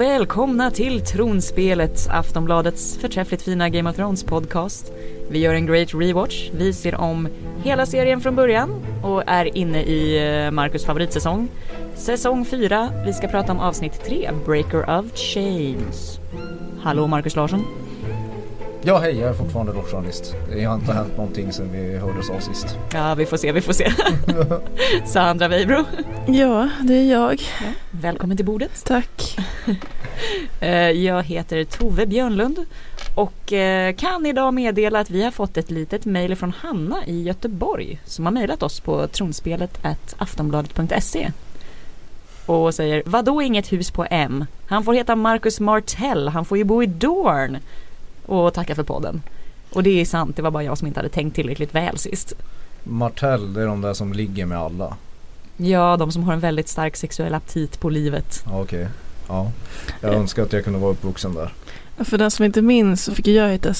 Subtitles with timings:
[0.00, 4.92] och välkomna till Tronspelet, Aftonbladets förträffligt fina Game of Thrones podcast.
[5.30, 7.28] Vi gör en great rewatch, vi ser om
[7.64, 8.70] hela serien från början
[9.02, 11.48] och är inne i eh, Marcus favoritsäsong.
[11.94, 16.20] Säsong 4, vi ska prata om avsnitt 3, Breaker of Chains.
[16.82, 17.64] Hallå Marcus Larsson.
[18.82, 20.34] Ja hej, jag är fortfarande rockjournalist.
[20.52, 22.78] Det har inte hänt någonting sedan vi hördes av sist.
[22.92, 23.92] Ja, vi får se, vi får se.
[25.06, 25.84] Sandra Weibro.
[26.26, 27.42] Ja, det är jag.
[27.42, 28.84] Ja, välkommen till bordet.
[28.84, 29.38] Tack.
[30.60, 32.64] Eh, jag heter Tove Björnlund
[33.14, 37.22] och eh, kan idag meddela att vi har fått ett litet mejl från Hanna i
[37.22, 41.30] Göteborg som har mejlat oss på tronspelet aftonbladet.se
[42.46, 44.44] och säger vadå inget hus på M?
[44.66, 47.58] Han får heta Marcus Martell, han får ju bo i Dorn
[48.30, 49.22] och tacka för podden.
[49.70, 52.34] Och det är sant, det var bara jag som inte hade tänkt tillräckligt väl sist.
[52.84, 54.96] Martell, det är de där som ligger med alla.
[55.56, 58.44] Ja, de som har en väldigt stark sexuell aptit på livet.
[58.52, 58.88] Okej,
[59.28, 59.52] ja.
[60.00, 61.52] Jag önskar att jag kunde vara uppvuxen där.
[62.04, 63.74] För den som inte minns så fick jag heta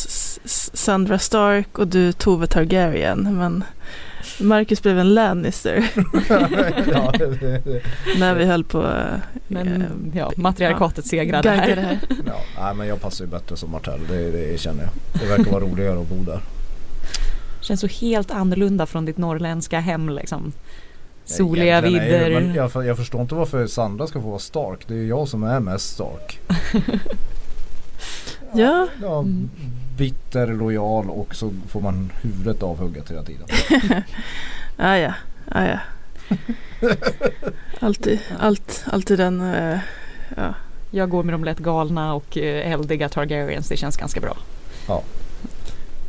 [0.74, 3.36] Sandra Stark och du Tove Targaryen.
[3.38, 3.64] Men
[4.40, 5.90] Marcus blev en Lannister
[6.92, 7.26] ja, det,
[7.64, 7.82] det,
[8.18, 8.92] när vi höll på
[9.48, 11.76] Men eh, ja, matriarkatet segrade här.
[11.76, 11.98] här.
[12.26, 12.40] ja.
[12.60, 15.20] Nej, men jag passar ju bättre som Martell, det, det känner jag.
[15.22, 16.40] Det verkar vara roligare att bo där.
[17.60, 20.52] Känns så helt annorlunda från ditt norrländska hem liksom.
[21.24, 22.52] Soliga vidder.
[22.56, 24.88] jag, jag förstår inte varför Sandra ska få vara Stark.
[24.88, 26.40] Det är ju jag som är mest Stark.
[28.52, 29.50] Ja, Ja, Mm.
[30.00, 33.46] Bitter, lojal och så får man huvudet avhugget hela tiden.
[34.76, 35.14] ah, ja,
[35.48, 35.78] ah, ja.
[37.80, 39.78] Alltid, allt, alltid den, eh,
[40.36, 40.54] ja.
[40.90, 44.36] Jag går med de lätt galna och eh, eldiga Targaryens, det känns ganska bra.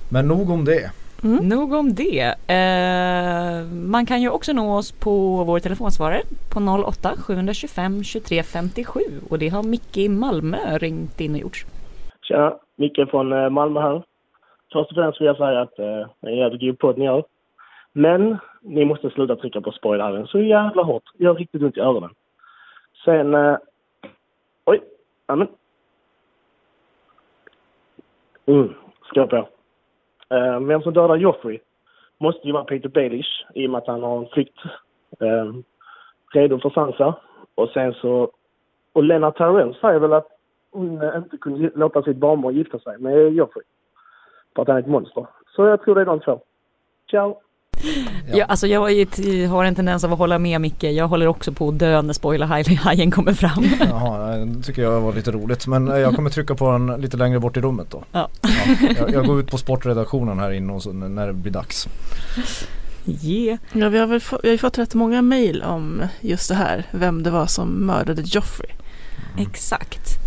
[0.10, 0.92] Men nog om det.
[1.24, 1.50] Mm.
[1.50, 2.36] Nog om det.
[2.48, 9.00] Eh, man kan ju också nå oss på vår telefonsvarare på 08 725 23 57
[9.30, 11.66] och det har Micke i Malmö ringt in och gjort.
[12.32, 14.04] Tjena, Micke från eh, Malmö här.
[14.74, 17.06] Först och främst vill jag säga att eh, det är en jävligt god podd ni
[17.06, 17.24] gör.
[17.94, 21.04] Men ni måste sluta trycka på spoilern så jävla hårt.
[21.18, 22.10] Jag gör riktigt ont i öronen.
[23.06, 23.34] Sen...
[23.34, 23.58] Eh,
[24.66, 24.82] oj,
[25.26, 25.48] amen.
[28.46, 29.48] Mm, skål på.
[30.30, 31.60] Eh, vem som dödar Joffrey
[32.18, 34.60] måste ju vara Peter Baelish i och med att han har en flykt
[35.20, 35.54] eh,
[36.34, 37.16] redo för Sansa.
[37.56, 38.32] Och sen så...
[38.94, 40.41] Och Lennart Tyrell säger väl att
[40.72, 43.64] hon eh, inte kunde låta sitt barnbarn gifta sig med Joffrey.
[44.56, 45.26] För att han är ett monster.
[45.56, 46.40] Så jag tror det är de två.
[47.10, 47.38] Ciao!
[48.34, 48.46] Ja.
[48.46, 50.84] alltså jag ju ett- har en tendens av att hålla med Micke.
[50.84, 53.64] Jag håller också på att dö när spoilerhajen kommer fram.
[53.80, 55.68] Jaha, det tycker jag var lite roligt.
[55.68, 58.04] Men eh, jag kommer trycka på den lite längre bort i rummet då.
[58.12, 58.30] Ja.
[59.00, 61.88] jag, jag går ut på sportredaktionen här inne och så när det blir dags.
[63.24, 63.60] Yeah.
[63.74, 66.56] ja vi, har väl få, vi har ju fått rätt många mejl om just det
[66.56, 68.70] här, vem det var som mördade Joffrey.
[69.40, 70.21] Exakt.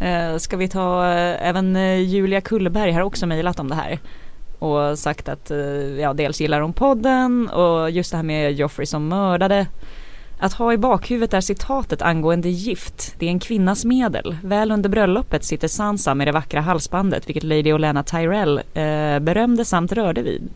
[0.00, 3.98] Eh, ska vi ta, eh, även eh, Julia Kullberg har också mejlat om det här.
[4.58, 5.50] Och sagt att,
[5.98, 9.66] ja dels gillar hon podden och just det här med Joffrey som mördade.
[10.38, 13.14] Att ha i bakhuvudet är citatet angående gift.
[13.18, 14.36] Det är en kvinnas medel.
[14.42, 19.64] Väl under bröllopet sitter Sansa med det vackra halsbandet, vilket Lady Olenna Tyrell eh, berömde
[19.64, 20.48] samt rörde vid.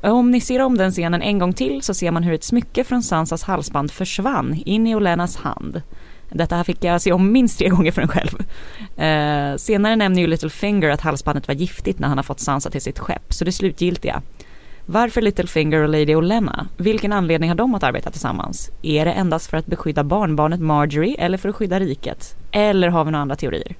[0.00, 2.84] Om ni ser om den scenen en gång till så ser man hur ett smycke
[2.84, 5.82] från Sansas halsband försvann in i Olenas hand.
[6.30, 8.38] Detta här fick jag se om minst tre gånger för en själv.
[8.96, 12.80] Eh, senare nämner ju Littlefinger att halsbandet var giftigt när han har fått Sansa till
[12.82, 14.22] sitt skepp, så det slutgiltiga.
[14.86, 16.68] Varför Littlefinger och Lady Olenna?
[16.76, 18.70] Vilken anledning har de att arbeta tillsammans?
[18.82, 22.36] Är det endast för att beskydda barnbarnet Marjorie eller för att skydda riket?
[22.50, 23.76] Eller har vi några andra teorier?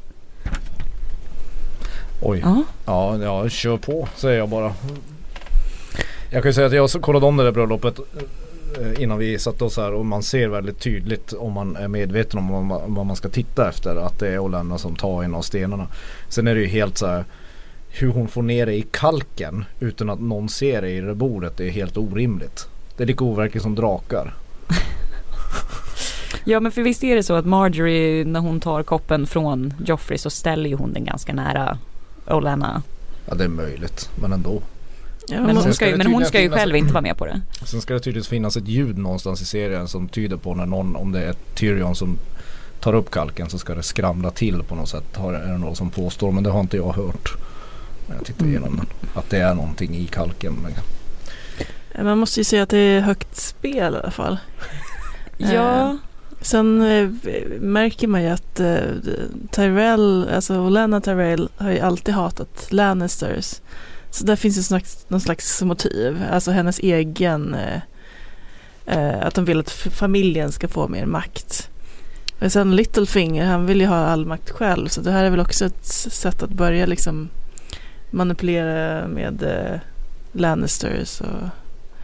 [2.23, 2.41] Oj.
[2.45, 4.73] Ja, Ja, ja, kör på säger jag bara.
[6.31, 8.01] Jag kan ju säga att jag kollade om det där bröllopet
[8.99, 12.49] innan vi satte oss här och man ser väldigt tydligt om man är medveten om
[12.49, 15.43] vad man, vad man ska titta efter att det är Olenna som tar en av
[15.43, 15.87] stenarna.
[16.29, 17.25] Sen är det ju helt så här
[17.89, 21.57] hur hon får ner det i kalken utan att någon ser det i det bordet
[21.57, 22.69] det är helt orimligt.
[22.97, 24.35] Det är lika overkligt som drakar.
[26.45, 30.19] Ja men för visst är det så att Marjorie när hon tar koppen från Joffrey
[30.19, 31.79] så ställer ju hon den ganska nära
[32.27, 32.83] Olenna.
[33.29, 34.63] Ja det är möjligt men ändå.
[35.31, 37.41] Ja, Men hon ska ju, men hon ska ju själv inte vara med på det.
[37.65, 40.97] Sen ska det tydligen finnas ett ljud någonstans i serien som tyder på när någon,
[40.97, 42.19] om det är Tyrion som
[42.81, 45.17] tar upp kalken så ska det skramla till på något sätt.
[45.17, 47.35] Har, är det någon som påstår men det har inte jag hört.
[48.09, 48.87] När jag tittar igenom den.
[49.15, 50.67] Att det är någonting i kalken.
[52.03, 54.39] Man måste ju säga att det är högt spel i alla fall.
[55.41, 55.97] Ja,
[56.41, 57.09] Sen eh,
[57.61, 58.77] märker man ju att eh,
[59.51, 63.61] Tyrell, alltså Olenna Tyrell har ju alltid hatat Lannisters.
[64.11, 67.81] Så där finns ju slags, någon slags motiv, alltså hennes egen, eh,
[68.87, 71.71] eh, att de vill att familjen ska få mer makt.
[72.41, 74.89] Och sen Littlefinger, han vill ju ha all makt själv.
[74.89, 77.29] Så det här är väl också ett sätt att börja liksom
[78.11, 79.81] manipulera med eh,
[80.33, 81.49] Lannisters och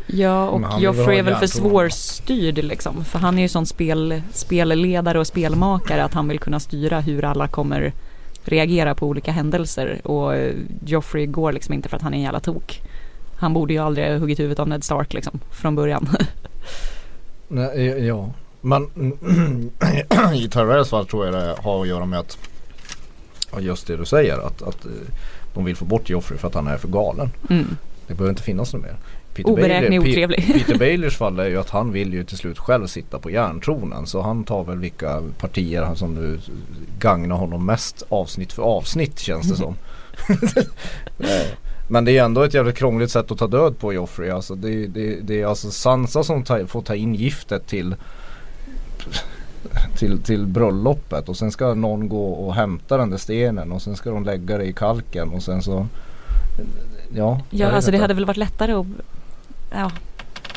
[0.07, 3.05] Ja och Joffrey är väl för svårstyrd liksom.
[3.05, 7.25] För han är ju sån spel, spelledare och spelmakare att han vill kunna styra hur
[7.25, 7.93] alla kommer
[8.45, 10.01] reagera på olika händelser.
[10.05, 10.55] Och eh,
[10.87, 12.83] Joffrey går liksom inte för att han är en jävla tok.
[13.37, 16.09] Han borde ju aldrig ha huggit huvudet av Ned Stark liksom från början.
[17.49, 18.31] Nej, ja.
[18.61, 18.83] Men
[20.35, 22.39] i Tyrells fall tror jag det har att göra med att
[23.59, 24.91] just det du säger att, att eh,
[25.55, 27.31] de vill få bort Joffrey för att han är för galen.
[27.51, 27.77] Mm.
[28.07, 28.97] Det behöver inte finnas något mer.
[29.35, 30.55] Peter Oberäknelig, Pe- otrevlig.
[30.55, 34.07] Peter Baelish fall är ju att han vill ju till slut själv sitta på järntronen.
[34.07, 36.39] Så han tar väl vilka partier som nu
[36.99, 39.75] gagnar honom mest avsnitt för avsnitt känns det som.
[41.19, 41.47] Eh,
[41.89, 44.31] Men det är ändå ett jävligt krångligt sätt att ta död på Joffrey.
[44.31, 47.95] Alltså det, det, det är alltså Sansa som ta, får ta in giftet till
[49.99, 53.97] till, till bröllopet och sen ska någon gå och hämta den där stenen och sen
[53.97, 55.87] ska de lägga det i kalken och sen så
[57.15, 58.87] Ja, Ja alltså det hade väl varit lättare att
[59.75, 59.91] Ja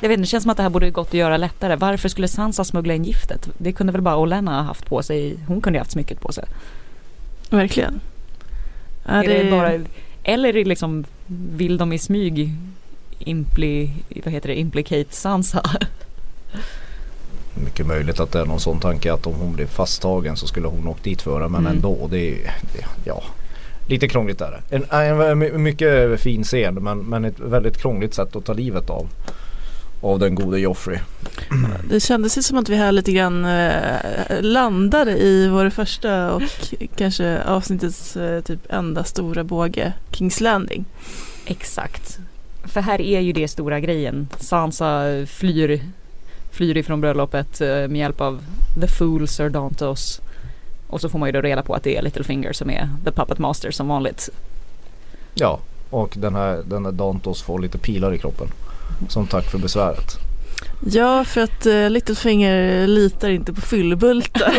[0.01, 1.75] jag vet inte, det känns som att det här borde gått att göra lättare.
[1.75, 3.49] Varför skulle Sansa smuggla in giftet?
[3.57, 5.37] Det kunde väl bara Olenna ha haft på sig.
[5.47, 6.43] Hon kunde ju haft smycket på sig.
[7.49, 7.99] verkligen.
[9.05, 9.71] Ja, är det bara,
[10.23, 11.05] eller är det liksom,
[11.55, 12.53] vill de i smyg
[13.19, 13.91] impli,
[14.25, 15.63] vad heter det, implicate Sansa?
[17.55, 20.67] Mycket möjligt att det är någon sån tanke att om hon blev fasttagen så skulle
[20.67, 21.49] hon åkt dit för det.
[21.49, 21.75] Men Mm.
[21.75, 22.35] ändå, det är
[22.73, 23.23] det, ja.
[23.87, 24.75] Lite krångligt är det.
[24.75, 28.89] En, en, en mycket fin scen men, men ett väldigt krångligt sätt att ta livet
[28.89, 29.07] av.
[30.01, 30.99] Av den gode Joffrey.
[31.89, 36.43] Det kändes ju som att vi här lite grann eh, landade i vår första och
[36.95, 40.85] kanske avsnittets eh, typ enda stora båge, Kings Landing.
[41.45, 42.19] Exakt.
[42.63, 44.27] För här är ju det stora grejen.
[44.39, 45.81] Sansa flyr,
[46.51, 48.43] flyr ifrån bröllopet eh, med hjälp av
[48.81, 50.21] The Fool Sir Dantos.
[50.87, 53.11] Och så får man ju då reda på att det är Littlefinger som är The
[53.11, 54.29] Puppet Master som vanligt.
[55.33, 58.47] Ja, och den här, den här Dantos får lite pilar i kroppen.
[59.09, 60.17] Som tack för besväret.
[60.85, 64.53] Ja, för att uh, Littlefinger litar inte på fyllbultar,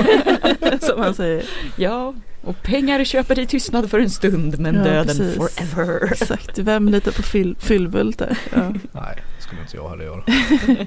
[0.86, 1.44] som han säger.
[1.76, 2.14] Ja,
[2.44, 5.36] och pengar köper dig tystnad för en stund men Ja, döden precis.
[5.36, 6.12] forever.
[6.12, 8.38] Exakt, vem litar på fyll, fyllbultar?
[8.54, 8.68] Ja.
[8.92, 10.22] Nej, det skulle inte jag heller göra.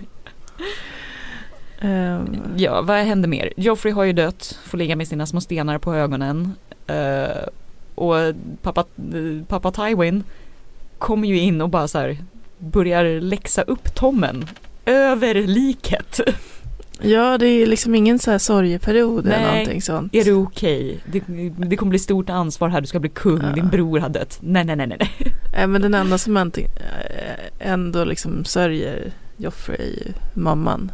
[1.82, 3.54] Ehm, Ja, vad händer mer?
[3.58, 6.54] Joffrey har ju dött, får ligga med sina små stenar på ögonen.
[6.88, 7.48] Eh,
[7.96, 8.16] och
[8.62, 8.86] pappa,
[9.48, 10.24] pappa Tywin
[10.98, 12.18] kommer ju in och bara så här
[12.58, 14.46] börjar läxa upp Tommen
[14.86, 16.20] över liket.
[17.02, 19.52] ja, det är liksom ingen så här sorgeperiod eller Nej.
[19.52, 20.16] någonting sånt.
[20.16, 21.00] Är det okej?
[21.06, 21.24] Det,
[21.58, 23.52] det kommer bli stort ansvar här, du ska bli kung, Ja.
[23.56, 24.38] din bror har dött.
[24.42, 24.98] Nej, nej, nej, nej.
[25.00, 25.12] nej.
[25.54, 26.52] Nej, men den enda som
[27.60, 30.92] ändå liksom sörjer Joffrey är ju mamman.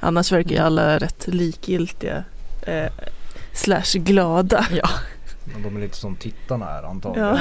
[0.00, 2.24] Annars verkar ju alla rätt likgiltiga.
[2.62, 2.86] Eh,
[3.52, 4.66] slash glada.
[4.72, 4.88] Ja.
[5.52, 7.36] Men de är lite som tittarna är antagligen.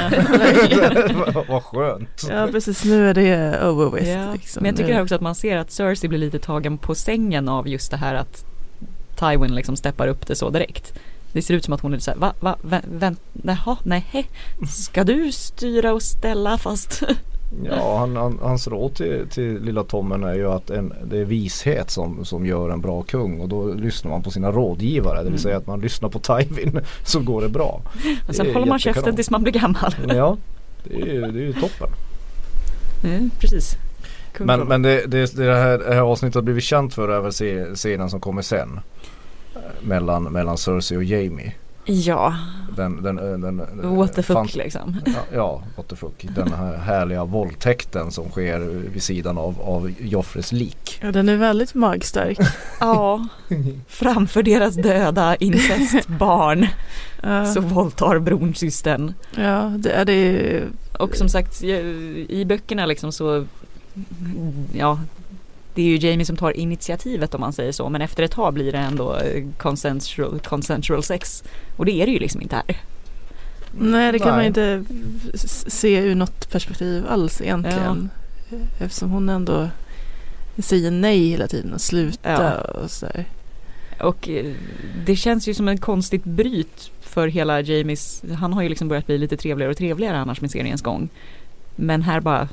[1.31, 1.43] Ja.
[1.47, 2.23] Vad skönt.
[2.29, 4.09] Ja precis, nu är det over with.
[4.09, 4.33] Ja.
[4.33, 4.63] Liksom.
[4.63, 7.67] Men jag tycker också att man ser att Cersei blir lite tagen på sängen av
[7.67, 8.45] just det här att
[9.15, 10.93] Tywin liksom steppar upp det så direkt.
[11.33, 14.29] Det ser ut som att hon är så här, va, va, vä, vänt, jaha, nej,
[14.69, 17.03] ska du styra och ställa fast?
[17.65, 21.25] Ja, han, han, hans råd till, till lilla Tommen är ju att en, det är
[21.25, 25.17] vishet som, som gör en bra kung och då lyssnar man på sina rådgivare.
[25.17, 25.39] Det vill Mm.
[25.39, 27.81] säga att man lyssnar på Tywin så går det bra.
[28.27, 29.95] Och sen håller man käften tills man blir gammal.
[30.07, 30.37] Ja,
[30.83, 31.87] det är ju, det är ju toppen.
[33.03, 33.75] Mm, precis.
[34.33, 37.19] Kung Men, men det, det, det här, det här avsnittet har blivit känt för är
[37.19, 38.79] väl scenen som kommer sen.
[39.81, 41.53] Mellan, mellan Cersei och Jamie.
[41.91, 42.35] Ja,
[42.75, 44.95] Den, den, den, den, what the fuck fant- liksom.
[45.05, 46.25] Ja, ja, what the fuck.
[46.35, 48.59] Den här härliga våldtäkten som sker
[48.93, 50.99] vid sidan av, av Joffres lik.
[51.01, 52.37] Ja, den är väldigt magstark.
[52.79, 53.27] Ja,
[53.87, 56.67] framför deras döda incestbarn
[57.23, 59.13] Ja, så våldtar bronsystern.
[59.35, 60.61] ja det är det
[60.99, 63.45] Och som sagt i böckerna liksom så
[64.73, 64.99] Ja
[65.79, 68.53] Det är ju Jamie som tar initiativet om man säger så men efter ett tag
[68.53, 71.43] blir det ändå eh, consensual, consensual sex
[71.77, 72.77] Och det är det ju liksom inte här
[73.79, 74.47] Nej, det kan man Nej.
[74.47, 74.85] inte
[75.33, 78.09] s- se ur något perspektiv alls egentligen.
[78.79, 79.69] Eftersom hon ändå
[80.57, 82.53] säger nej hela tiden och sluta Ja.
[82.61, 83.25] och sådär.
[84.01, 84.53] Och eh,
[85.05, 89.05] det känns ju som en konstigt bryt för hela Jamies Han har ju liksom börjat
[89.05, 91.09] bli lite trevligare och trevligare annars med seriens gång
[91.75, 92.47] Men här bara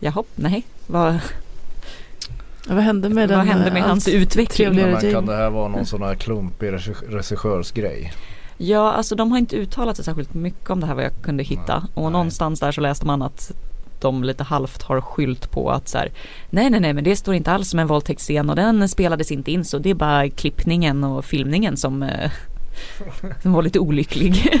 [0.00, 1.20] Jaha, nej vad, Ja,
[2.68, 3.48] vad hände med vad den?
[3.48, 4.74] hände med allt hans utveckling?
[4.74, 8.12] Men kan det här vara någon sån här klumpig regi- regissörsgrej?
[8.58, 11.42] Ja, alltså de har inte uttalat sig särskilt mycket om det här vad jag kunde
[11.42, 11.78] hitta.
[11.78, 11.90] Nej.
[11.94, 12.12] Och Nej.
[12.12, 13.52] någonstans där så läste man att
[14.00, 16.10] de lite halvt har skylt på att så här,
[16.50, 19.50] nej nej nej men det står inte alls som en våldtäktsscen och den spelades inte
[19.52, 22.30] in så det är bara klippningen och filmningen som, eh,
[23.42, 24.60] som var lite olycklig.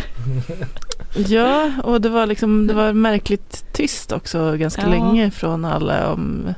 [1.28, 4.88] Ja, och det var liksom det var märkligt tyst också ganska Ja.
[4.88, 6.54] länge från alla om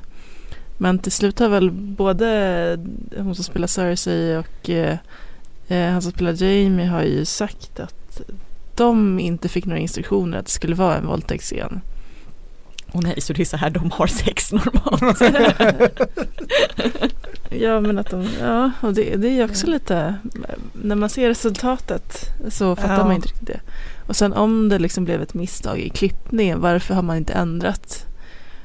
[0.78, 2.78] men till slut har väl både
[3.16, 4.96] hon som spelar Cersei och eh,
[5.68, 8.20] eh, han som spelar Jamie har ju sagt att
[8.74, 11.80] de inte fick några instruktioner att det skulle vara en våldtäktsscen.
[12.92, 15.20] Och nej så det är så här de har sex normalt.
[17.50, 20.14] Ja men att de, ja och det, det är också lite,
[20.72, 23.04] när man ser resultatet så fattar Ja.
[23.04, 23.60] man inte riktigt det.
[24.06, 28.06] Och sen om det liksom blev ett misstag i klippningen, varför har man inte ändrat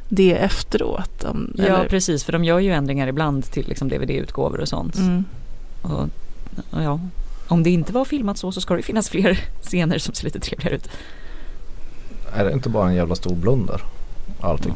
[0.09, 1.23] det efteråt?
[1.23, 4.95] Om, ja eller- precis för de gör ju ändringar ibland till liksom DVD-utgåvor och sånt.
[4.95, 5.25] Mm.
[5.81, 6.01] Och,
[6.71, 6.99] och ja,
[7.47, 10.39] om det inte var filmat så så ska det finnas fler scener som ser lite
[10.39, 10.89] trevligare ut.
[12.33, 13.81] Är det inte bara en jävla stor blunder?
[14.41, 14.75] Allting.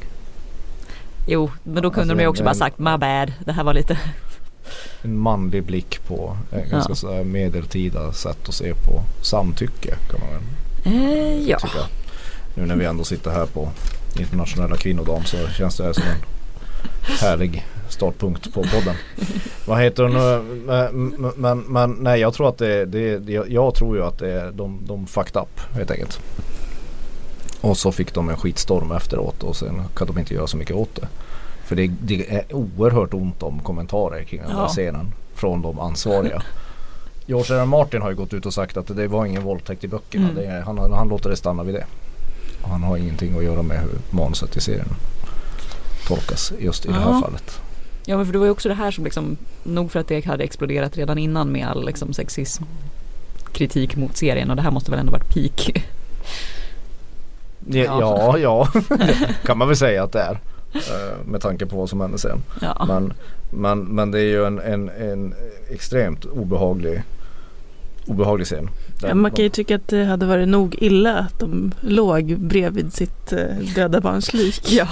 [1.27, 3.63] Jo, men då kunde Alltså, de ju också men- bara sagt my bad, det här
[3.63, 3.99] var lite
[5.01, 6.95] En manlig blick på en ganska Ja.
[6.95, 10.41] sådär medeltida sätt att se på samtycke kan man väl
[10.93, 11.59] eh, ja.
[11.59, 11.79] tycka.
[12.55, 13.69] Nu när vi ändå sitter här på
[14.19, 16.15] internationella kvinnodagen så känns det som en
[17.19, 18.95] härlig startpunkt på podden.
[19.65, 20.43] Vad heter nu?
[20.65, 24.51] Men, men, men nej jag tror att det, det, jag tror ju att det är
[24.51, 26.19] de, de fucked up helt enkelt.
[27.61, 30.75] Och så fick de en skitstorm efteråt och sen kan de inte göra så mycket
[30.75, 31.07] åt det.
[31.65, 34.67] För det, det är oerhört ont om kommentarer kring den här Ja.
[34.67, 36.43] scenen från de ansvariga.
[37.25, 37.65] George R.
[37.65, 40.29] Martin har ju gått ut och sagt att det var ingen våldtäkt i böckerna.
[40.29, 40.35] Mm.
[40.35, 41.85] Det han, han låter det stanna vid det.
[42.63, 44.87] Han har ingenting att göra med hur manuset i serien
[46.07, 47.21] tolkas just i det här Ja.
[47.21, 47.59] fallet.
[48.05, 50.25] Ja men för det var ju också det här som liksom, nog för att det
[50.25, 52.63] hade exploderat redan innan med all liksom sexism
[53.53, 55.85] kritik mot serien och det här måste väl ändå varit peak.
[57.67, 58.67] Ja, ja, ja.
[59.45, 60.39] kan man väl säga att det är.
[60.73, 62.43] eh, Med tanke på vad som hände sen.
[62.61, 62.85] Ja.
[62.87, 63.13] Men,
[63.51, 65.33] men, men det är ju en, en, en
[65.69, 67.03] extremt obehaglig,
[68.07, 68.69] obehaglig scen.
[69.01, 72.39] Ja, man kan ju de- tycka att det hade varit nog illa att de låg
[72.39, 73.39] bredvid sitt eh,
[73.75, 74.71] döda barns lik.
[74.71, 74.87] ja.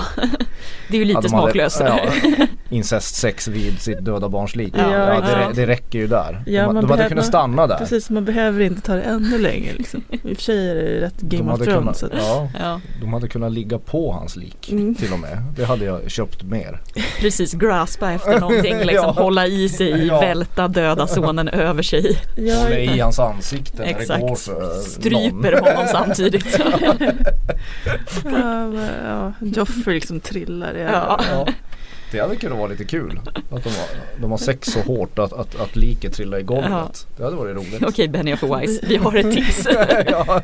[0.90, 1.80] Det är ju lite Ja, de smaklöst.
[1.86, 2.00] ja,
[2.70, 4.74] incestsex vid sitt döda barns lik.
[4.78, 6.44] Ja, Ja, det, det räcker ju där.
[6.46, 7.78] Ja, de man de hade behöver- kunnat stanna där.
[7.78, 9.74] Precis, man behöver inte ta det ännu längre.
[9.78, 10.04] Liksom.
[10.12, 11.80] I och för sig är det rätt De Game of hade, Thrones.
[11.80, 14.96] kunnat, så att- ja, Ja, de hade kunnat ligga på hans lik Mm.
[14.96, 15.44] till och med.
[15.56, 16.82] Det hade jag köpt mer.
[17.20, 19.24] precis graspa efter någonting, liksom Ja.
[19.24, 20.20] hålla i sig, Ja.
[20.20, 24.22] välta döda sonen över sig, Ja, Hålla i hans ansikte det Exakt.
[24.22, 24.82] går för någon.
[24.84, 26.60] stryper honom samtidigt.
[28.24, 31.20] ja, men, ja, Joffrey liksom trillar i Ja.
[31.32, 31.48] Ja,
[32.12, 33.20] det hade kunnat vara lite kul.
[33.52, 33.88] Att de har,
[34.22, 36.72] de har sex så hårt att, att, att liket trillar i golvet.
[36.72, 36.92] Ja.
[37.18, 37.84] Det hade varit roligt.
[37.84, 39.68] Okej Benny of Wise, vi har ett tips.
[40.08, 40.42] ja,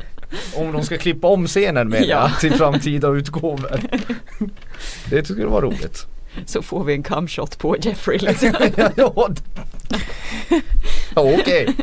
[0.56, 2.32] om de ska klippa om scenen med Ja.
[2.40, 3.80] till framtida utgåvor.
[5.10, 6.06] Det tycker jag var roligt.
[6.46, 8.54] Så får vi en come shot på Jeffrey liksom.
[8.96, 9.30] ja,
[11.16, 11.76] ja okej.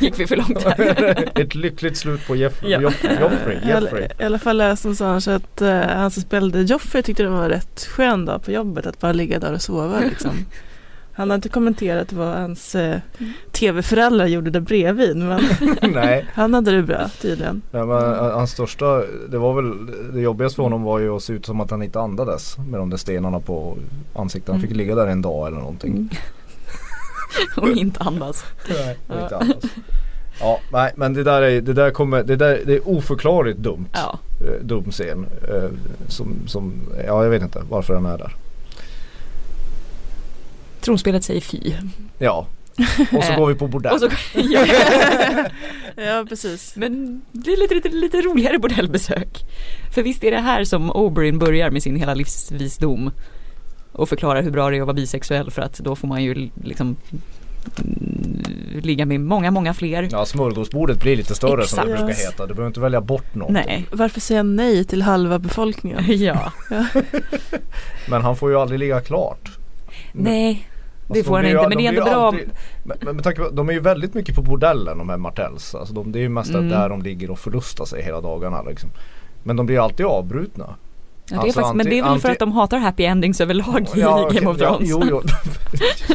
[0.00, 1.28] Gick vi för långt här?
[1.40, 2.80] Ett lyckligt slut på Jeff, Ja.
[2.80, 3.58] Joff, Joffrey.
[3.68, 4.08] I alla- Jeffrey.
[4.18, 7.86] I alla fall läste någonstans att uh, han som spelade Joffrey tyckte det var rätt
[7.90, 10.30] skön dag på jobbet att bara ligga där och sova liksom.
[11.14, 12.98] Han har inte kommenterat vad hans eh,
[13.66, 15.40] tv-föräldrar gjorde där bredvid men
[15.94, 17.62] Nej, han hade det bra tydligen.
[17.70, 19.72] ja, men uh, hans största, det var väl
[20.14, 22.80] det jobbigaste för honom var ju att se ut som att han inte andades med
[22.80, 23.76] de där stenarna på
[24.14, 24.50] ansiktet.
[24.52, 24.78] Han fick Mm.
[24.78, 26.10] ligga där en dag eller någonting.
[27.56, 28.44] Och inte andas.
[28.68, 29.22] Nej, och Ja.
[29.22, 29.64] inte andas.
[30.40, 33.86] Ja, nej men det där är, det där kommer, det där, det är oförklarligt dumt.
[33.92, 35.26] Ja, eh, dum scen.
[35.48, 35.70] Eh,
[36.08, 36.72] som, som,
[37.06, 38.34] ja jag vet inte varför den är där.
[40.80, 41.72] tronspelet säger fy.
[42.18, 42.46] Ja.
[43.16, 44.00] Och så går vi på bordell.
[44.00, 44.66] Så, ja.
[45.96, 46.76] Ja precis.
[46.76, 49.44] Men det är lite, lite, lite roligare bordellbesök.
[49.94, 53.10] För visst är det här som Oberyn börjar med sin hela livsvisdom.
[53.92, 56.50] Och förklarar hur bra det är att vara bisexuell för att då får man ju
[56.64, 56.96] liksom
[57.78, 58.42] mm,
[58.82, 60.08] ligga med många, många fler.
[60.10, 62.06] Ja smörgåsbordet blir lite större som det Exakt.
[62.06, 62.46] brukar heta.
[62.46, 63.50] Du behöver inte välja bort något.
[63.50, 63.86] Nej.
[63.92, 66.04] Varför säga nej till halva befolkningen?
[66.22, 66.52] Ja.
[68.08, 69.50] Men han får ju aldrig ligga klart.
[70.12, 70.68] Nej.
[71.06, 72.26] Det Alltså, får de han inte ju- men det är de ändå bra.
[72.26, 72.50] alltid-
[72.84, 75.74] Men, men med tanke på, de är ju väldigt mycket på bordellen de här Martells.
[75.74, 76.68] Alltså de, det är ju mest Mm.
[76.68, 78.90] där de ligger och förlustar sig hela dagarna liksom.
[79.42, 80.74] Men de blir ju alltid avbrutna.
[81.30, 83.40] Ja, det Alltså, faktiskt, men det är väl anti- för att de hatar happy endings
[83.40, 84.90] överlag i Ja, Game of ja, Thrones.
[84.90, 85.22] Jo, jo.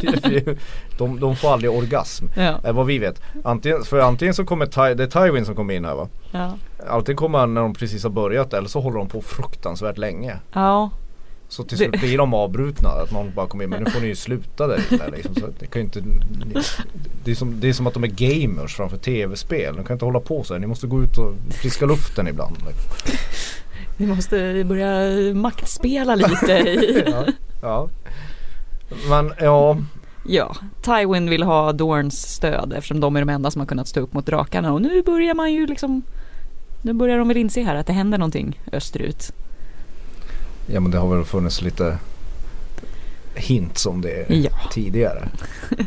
[0.98, 2.26] de, de får aldrig orgasm.
[2.36, 2.54] Ja.
[2.64, 3.22] Eh, vad vi vet.
[3.44, 6.08] Antingen, för antingen så kommer Ty, det är Tywin som kommer in här va?
[6.30, 6.52] Ja.
[6.88, 10.36] Antingen kommer han när de precis har börjat eller så håller de på fruktansvärt länge.
[10.52, 10.90] ja.
[11.48, 12.88] Så till slut blir de avbrutna.
[12.88, 15.34] Att någon bara kommer in men nu får ni ju sluta där inne liksom.
[15.34, 16.02] så det, kan inte,
[17.24, 19.76] det, är som, det är som att de är gamers framför tv-spel.
[19.76, 20.60] De kan inte hålla på så här.
[20.60, 22.56] Ni måste gå ut och friska luften ibland.
[23.96, 26.52] Vi måste börja maktspela lite
[27.10, 27.26] ja,
[27.62, 27.88] ja.
[29.08, 29.76] Men ja,
[30.30, 34.00] Ja, Tywin vill ha Dorns stöd eftersom de är de enda som har kunnat stå
[34.00, 36.02] upp mot drakarna och nu börjar man ju liksom
[36.82, 39.32] Nu börjar de väl inse här att det händer någonting österut.
[40.72, 41.98] Ja men det har väl funnits lite
[43.34, 44.50] hint om det Ja.
[44.72, 45.28] tidigare.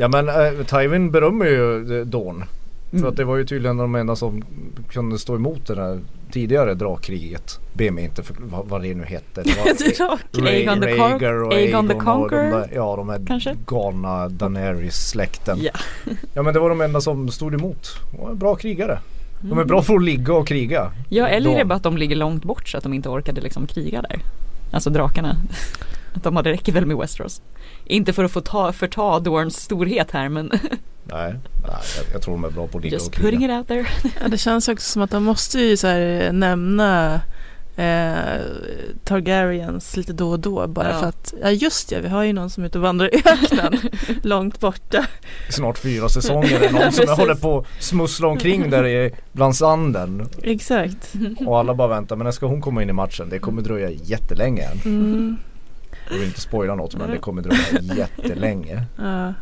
[0.00, 2.44] Ja men äh, Tywin berömmer ju eh, Dawn.
[2.90, 3.08] För Mm.
[3.10, 4.44] att det var ju tydligen de enda som
[4.90, 6.00] kunde stå emot det där
[6.32, 7.58] tidigare drakkriget.
[7.72, 9.42] Be mig inte för vad, vad det nu hette.
[9.42, 9.66] Det var
[10.46, 12.42] Aegon the och Aegon the och Conqueror?
[12.42, 13.56] De där, ja de här Kanske?
[13.66, 15.58] galna Daenerys-släkten.
[15.62, 15.70] Ja.
[16.34, 17.88] Ja men det var de enda som stod emot.
[18.12, 18.98] De var bra krigare.
[19.40, 20.92] De är bra på att ligga och kriga.
[21.08, 23.40] Ja eller är det bara att de ligger långt bort så att de inte orkade
[23.40, 24.20] liksom kriga där.
[24.70, 25.36] Alltså drakarna.
[26.14, 27.42] Att de hade räcker väl med Westeros.
[27.84, 30.46] Inte för att få ta, förta Dorns storhet här men
[31.04, 31.34] Nej,
[31.66, 33.54] nej jag, jag tror de är bra på att ligga just och putting kriga.
[33.54, 33.86] it out there.
[34.22, 37.20] Ja, det känns också som att de måste ju så här nämna
[37.78, 38.40] eh,
[39.04, 41.00] Targaryens lite då och då bara Ja.
[41.00, 43.22] för att, ja just ja, vi har ju någon som är ute och vandrar i
[43.24, 43.78] öknen
[44.22, 45.06] långt borta.
[45.50, 50.28] Snart fyra säsonger är någon som håller på att smussla omkring där i, bland sanden.
[50.42, 51.12] Exakt.
[51.46, 53.28] Och alla bara väntar men när ska hon komma in i matchen?
[53.28, 54.80] Det kommer dröja jättelänge än.
[54.84, 55.36] Mm,
[56.10, 58.82] Jag vill inte spoila något men det kommer dröja jättelänge.
[58.98, 59.34] ja.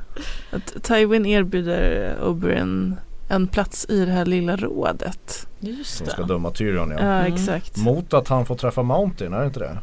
[0.50, 2.96] Att Tywin erbjuder Oberyn
[3.28, 5.46] en plats i det här lilla rådet.
[5.60, 6.96] Just Som ska döma Tyrion ja.
[7.00, 7.34] Ja, Mm.
[7.34, 7.76] exakt.
[7.76, 9.78] Mot att han får träffa Mountain, är det inte det?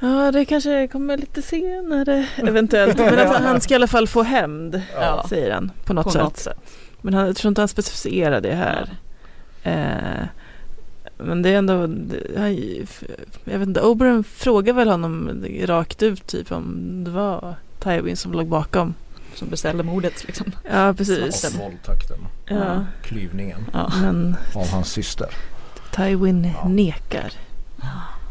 [0.00, 2.98] Ja, det kanske kommer lite senare eventuellt.
[2.98, 5.26] Men att han- ska i alla fall få hämnd, Ja.
[5.28, 6.22] säger han på något På sätt.
[6.22, 6.58] något sätt.
[7.00, 8.90] Men han, jag tror inte han specificerar det här.
[9.62, 10.26] Eh,
[11.18, 11.74] men det är ändå,
[12.36, 12.54] han,
[13.44, 18.32] jag vet inte, Oberyn frågar väl honom rakt ut typ om det var Tywin som
[18.32, 18.94] låg bakom.
[19.34, 20.52] Som beställde mordet liksom.
[20.72, 21.44] Ja, precis.
[21.44, 22.18] Och våldtäkten.
[22.46, 23.92] Ja, Klyvningen Ja.
[24.02, 25.26] men av hans syster.
[25.96, 26.68] Tywin Ja.
[26.68, 27.32] nekar.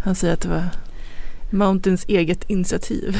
[0.03, 0.70] Han säger att det var
[1.51, 3.17] Mountains eget initiativ.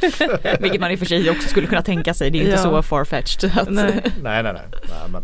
[0.60, 2.30] Vilket man i och för sig också skulle kunna tänka sig.
[2.30, 2.58] Det är inte Ja.
[2.62, 3.58] så farfetched.
[3.58, 4.02] Att, Nej.
[4.22, 4.62] Nej nej nej.
[4.88, 5.22] nej men,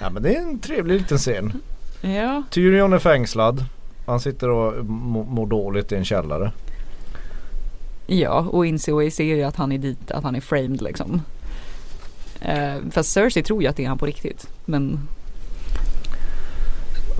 [0.00, 1.60] ja, men det är en trevlig liten scen.
[2.00, 2.42] Ja.
[2.50, 3.64] Tyrion är fängslad.
[4.06, 6.52] Han sitter och må- mår dåligt i en källare.
[8.12, 11.22] Ja, och inser och ser ju att han är dit, att han är framed liksom.
[12.40, 14.46] Eh, fast Cersei tror ju att det är han på riktigt.
[14.64, 15.00] Men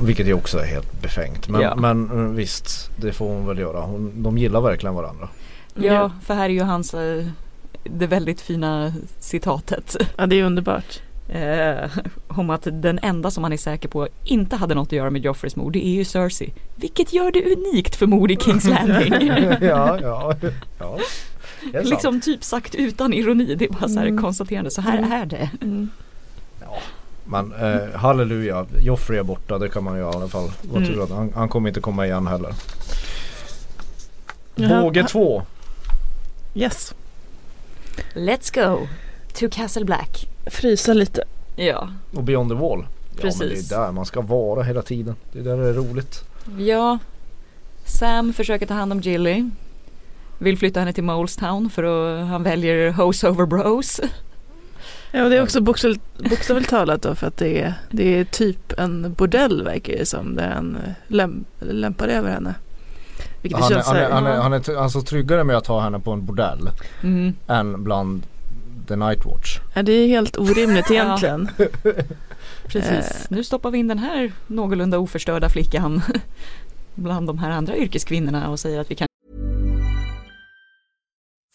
[0.03, 1.48] Vilket ju också är helt befängt.
[1.48, 1.74] Men, Ja.
[1.76, 3.81] men eh, visst, det får hon väl göra.
[3.81, 5.29] Hon, de gillar verkligen varandra.
[5.74, 7.24] ja, för här är ju hans, eh,
[7.85, 9.96] det väldigt fina citatet.
[10.16, 11.00] Ja, det är underbart.
[11.33, 11.90] Eh,
[12.29, 15.23] om att den enda som han är säker på inte hade något att göra med
[15.25, 16.53] Joffreys mord, det är ju Cersei.
[16.77, 19.27] Vilket gör det unikt för mord i Kings Landing.
[19.61, 20.35] ja, ja,
[20.79, 20.99] ja.
[21.73, 21.88] Det är sant.
[21.90, 24.23] liksom typ sagt utan ironi, det är bara så här Mm.
[24.23, 25.12] konstaterande, så här Mm.
[25.12, 25.51] är det.
[25.62, 25.90] Mm.
[27.25, 29.59] Men eh, halleluja, Joffrey är borta.
[29.59, 31.11] Det kan man ju i alla fall vara Mm.
[31.11, 32.55] han, han kommer inte komma igen heller.
[34.57, 35.43] Båge 2.
[36.55, 36.95] Yes,
[38.14, 38.87] Let's go
[39.35, 40.27] to Castle Black.
[40.51, 41.25] Frysa lite.
[41.57, 42.87] Ja, Och Beyond the Wall.
[43.17, 43.41] Ja Precis.
[43.41, 45.17] men det är där man ska vara hela tiden.
[45.33, 46.25] Det är där det är roligt.
[46.59, 46.99] Ja,
[47.85, 49.51] Sam försöker ta hand om Gilly.
[50.39, 54.01] Vill flytta henne till Molestown för att han väljer hose over bros.
[55.13, 58.25] Ja, och det är också bokstavligt, bokstavligt talat då för att det är, det är
[58.25, 62.55] typ en bordell verkar det som där han eh, läm, lämpar över henne.
[63.43, 65.67] Vilket Han är, känns han, är, han, är, han är t- alltså tryggare med att
[65.67, 66.71] ha henne på en bordell
[67.03, 67.33] Mm.
[67.47, 68.23] än bland
[68.90, 69.61] The Night Watch.
[69.74, 71.50] ja, det är helt orimligt egentligen.
[72.66, 73.26] Precis, Eh.
[73.31, 76.03] nu stoppar vi in den här någorlunda oförstörda flickan
[76.94, 79.07] bland de här andra yrkeskvinnorna och säger att vi kan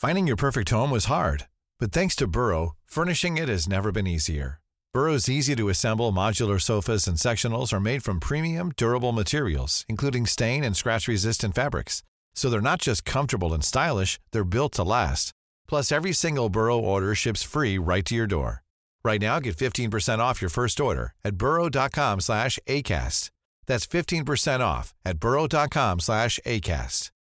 [0.02, 1.44] Finding your perfect home was hard,
[1.80, 4.60] but thanks to Burrow, furnishing it has never been easier.
[4.94, 10.26] Burrow's easy to assemble modular sofas and sectionals are made from premium, durable materials, including
[10.28, 12.02] stain and scratch resistant fabrics.
[12.34, 15.32] So they're not just comfortable and stylish, they're built to last.
[15.70, 18.62] Plus, every single Burrow order ships free right to your door.
[19.04, 23.30] Right now, get 15% off your first order at burrow.com slash ACAST.
[23.68, 27.12] That's 15% off at burrow.com slash ACAST.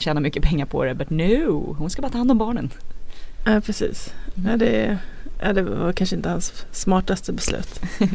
[0.00, 0.94] tjäna mycket pengar på det.
[0.94, 2.70] But no, hon ska bara ta hand om barnen.
[3.44, 4.14] Ja, precis.
[4.46, 4.98] Ja, det,
[5.40, 7.80] ja, det var kanske inte hans smartaste beslut.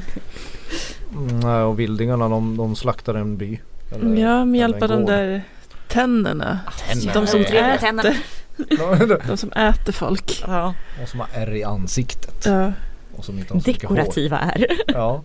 [1.13, 3.59] Mm, nej, och vildingarna de, de slaktar en by.
[3.91, 5.43] Eller- Ja, med hjälp av de där
[5.87, 6.59] tänderna.
[6.87, 7.13] Tänderna.
[7.13, 8.17] De som äter,
[9.27, 10.43] de som äter folk.
[10.47, 10.73] Ja.
[11.03, 12.45] Och som har ärr i ansiktet.
[12.45, 12.71] Ja.
[13.15, 13.71] Och som inte har så.
[13.71, 14.67] Dekorativa är.
[14.87, 15.23] Ja.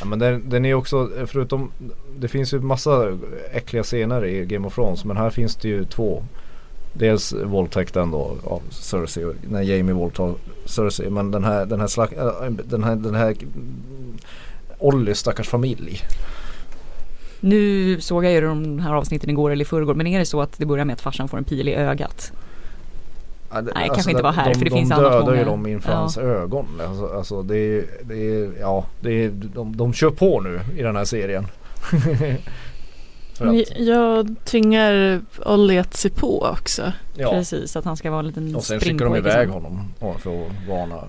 [0.00, 1.72] ja men den, den är också, förutom,
[2.16, 3.18] det finns ju massa
[3.52, 6.24] äckliga scener i Game of Thrones men här finns det ju två.
[6.92, 11.10] Dels våldtäkten då av Cersei, när Jamie våldtar Cersei.
[11.10, 13.36] Men den här, den här, slag, äh, den här, den här
[14.78, 16.02] Ollys stackars familj.
[17.40, 20.40] Nu såg jag ju de här avsnitten igår eller i förrgår men är det så
[20.42, 22.32] att det börjar med att farsan får en pil i ögat?
[23.52, 25.44] Ja, det- Nej, kanske inte var här, för det finns de annat dödar ju många-
[25.50, 25.96] dem inför Ja.
[25.96, 26.66] hans ögon.
[26.88, 30.82] Alltså, alltså det är, det är, ja, det är, de, de kör på nu i
[30.82, 31.46] den här serien.
[33.40, 36.92] Att, Jag tvingar Olli att se på också.
[37.16, 37.30] ja.
[37.30, 40.10] Precis, att han ska vara en liten Och sen skickar de springpojke iväg honom för
[40.46, 41.02] att varna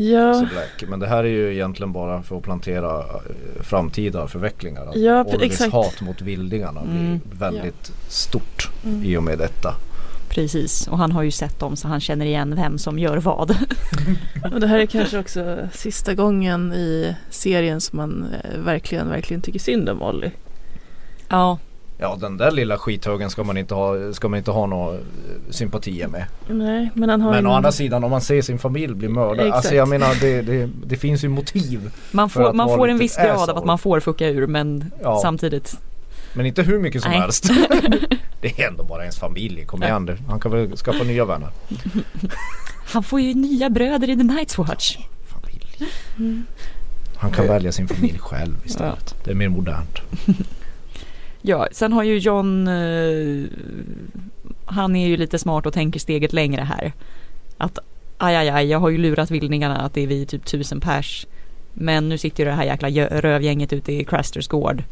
[0.00, 0.84] Ja, Black.
[0.90, 4.86] Men det här är ju egentligen bara för att plantera eh, framtida förvecklingar.
[4.86, 5.72] Att Ja, exakt.
[5.72, 7.20] hat mot vildingarna Mm.
[7.24, 9.04] blir väldigt stort Mm.
[9.04, 9.74] i och med detta.
[10.28, 13.50] Precis, och han har ju sett dem så han känner igen vem som gör vad.
[14.52, 19.40] och det här är kanske också sista gången i serien som man eh, verkligen, verkligen
[19.42, 20.30] tycker synd om Olli.
[21.28, 21.58] Ja,
[22.00, 25.00] Ja den där lilla skithögen ska man inte ha, ska man inte ha några eh,
[25.50, 26.24] sympatier med.
[26.48, 27.46] Nej, men han har Men en...
[27.46, 29.50] å andra sidan om man ser sin familj bli mördad.
[29.50, 31.90] Alltså jag menar det, det, det finns ju motiv.
[32.10, 35.18] man får, man får en viss grad av att man får fucka ur men Ja.
[35.22, 35.78] samtidigt
[36.32, 37.20] Men inte hur mycket som Nej.
[37.20, 37.44] helst.
[38.40, 39.64] det är ändå bara ens familj.
[39.66, 40.16] Kom igen du.
[40.28, 41.48] Han kan väl skaffa nya vänner.
[42.92, 44.96] Han får ju nya bröder i The Night's Watch.
[45.26, 45.92] Familj.
[46.18, 46.46] Mm.
[47.16, 49.14] Han kan välja sin familj själv istället.
[49.24, 49.98] Det är mer modernt.
[51.42, 53.46] Ja, sen har ju John, eh,
[54.64, 56.92] han är ju lite smart och tänker steget längre här.
[57.58, 57.78] Att
[58.18, 61.26] aj, aj, aj, jag har ju lurat vildningarna att det är vi typ tusen pers.
[61.72, 62.88] Men nu sitter ju det här jäkla
[63.20, 64.82] rövgänget ute i Crasters gård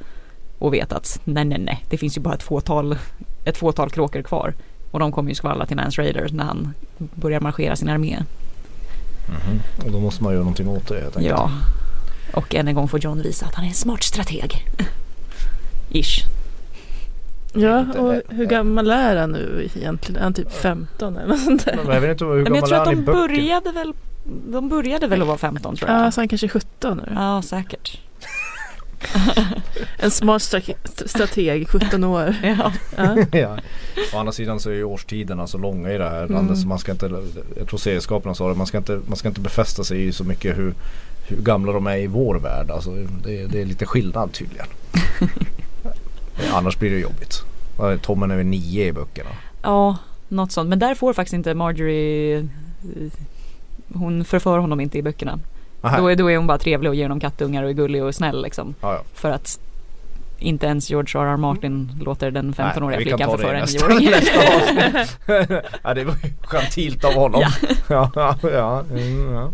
[0.58, 2.98] och vet att nej, nej, nej, det finns ju bara ett fåtal,
[3.44, 4.54] ett fåtal kråkor kvar.
[4.90, 8.18] Och de kommer ju skvallra till Mans Raiders när han börjar marschera sin armé.
[9.84, 11.36] Och då måste man göra någonting åt det helt enkelt.
[11.38, 11.50] Ja.
[12.34, 14.66] Och än en gång får John visa att han är en smart strateg.
[15.90, 16.35] Ish.
[17.56, 20.18] Ja, och hur gammal är han nu egentligen?
[20.18, 21.78] Är han typ 15 eller något sånt där?
[21.84, 23.92] Men jag vet inte hur Men gammal jag tror är att de började väl
[24.48, 26.00] De började väl att vara 15 tror jag.
[26.06, 27.12] Ja, så han kanske är 17 nu.
[27.14, 28.00] Ja, säkert.
[29.98, 32.34] En smart stra- strateg, 17 år.
[32.42, 32.72] Ja.
[33.32, 33.56] Ja.
[34.14, 36.32] Å andra sidan så är ju årstiderna så långa i det här Mm.
[36.32, 37.06] landet så man ska inte,
[37.58, 40.24] jag tror serieskaparna sa det, man ska inte, man ska inte befästa sig i så
[40.24, 40.74] mycket hur,
[41.28, 42.70] hur gamla de är i vår värld.
[42.70, 42.90] Alltså
[43.24, 44.66] det, det är lite skillnad tydligen.
[46.52, 47.42] Annars blir det jobbigt.
[48.02, 49.30] Tommen är väl nio i böckerna.
[49.62, 49.96] ja,
[50.28, 50.68] något sånt.
[50.68, 52.44] Men där får faktiskt inte Marjorie eh,
[53.94, 55.38] Hon förför honom inte i böckerna.
[55.82, 55.96] Aha.
[56.00, 58.14] Då är, då är hon bara trevlig och ger honom kattungar och är gullig och
[58.14, 58.74] snäll liksom.
[58.80, 59.02] Ja, ja.
[59.14, 59.60] För att
[60.38, 61.36] inte ens George R.R.
[61.36, 64.10] Martin låter den 15-åriga Nej, vi kan flickan förföra en nästa- nioåring.
[64.10, 65.64] nästa avsnitt.
[65.82, 67.42] ja, det var ju gentilt av honom.
[67.88, 68.10] Ja.
[68.14, 69.50] ja, ja, mm, ja.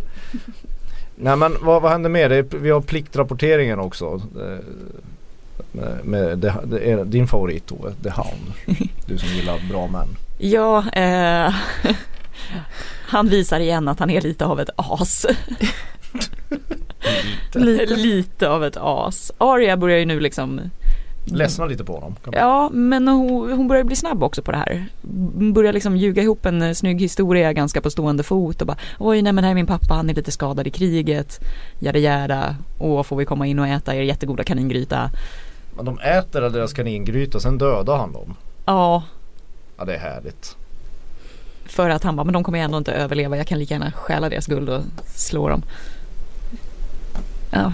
[1.16, 2.28] Nej men vad, vad händer mer?
[2.28, 4.22] Det vi har pliktrapporteringen också.
[5.75, 8.53] Eh, Med, det, det är din favorit då, The Hound.
[9.07, 10.09] Du som gillar bra män.
[10.38, 11.55] Ja, eh,
[13.07, 15.27] han visar igen att han är lite av ett as.
[17.55, 17.94] Lite.
[17.96, 19.33] lite av ett as.
[19.38, 20.61] Aria börjar ju nu liksom
[21.25, 22.16] Ledsna lite på honom.
[22.33, 24.87] Ja, men hon, hon börjar bli snabb också på det här.
[25.35, 28.77] Hon börjar liksom ljuga ihop en eh, snygg historia ganska på stående fot och bara
[28.98, 31.40] oj nej men här är min pappa, han är lite skadad i kriget,
[31.79, 35.11] jada jada, och får vi komma in och äta er jättegoda kaningryta.
[35.76, 38.35] Men de äter deras kaningryta sen dödar han dem.
[38.64, 39.02] Ja,
[39.78, 40.56] Ja det är härligt.
[41.64, 44.28] för att han bara, men de kommer ändå inte överleva, jag kan lika gärna stjäla
[44.28, 44.82] deras guld och
[45.14, 45.62] slå dem.
[47.50, 47.72] Ja,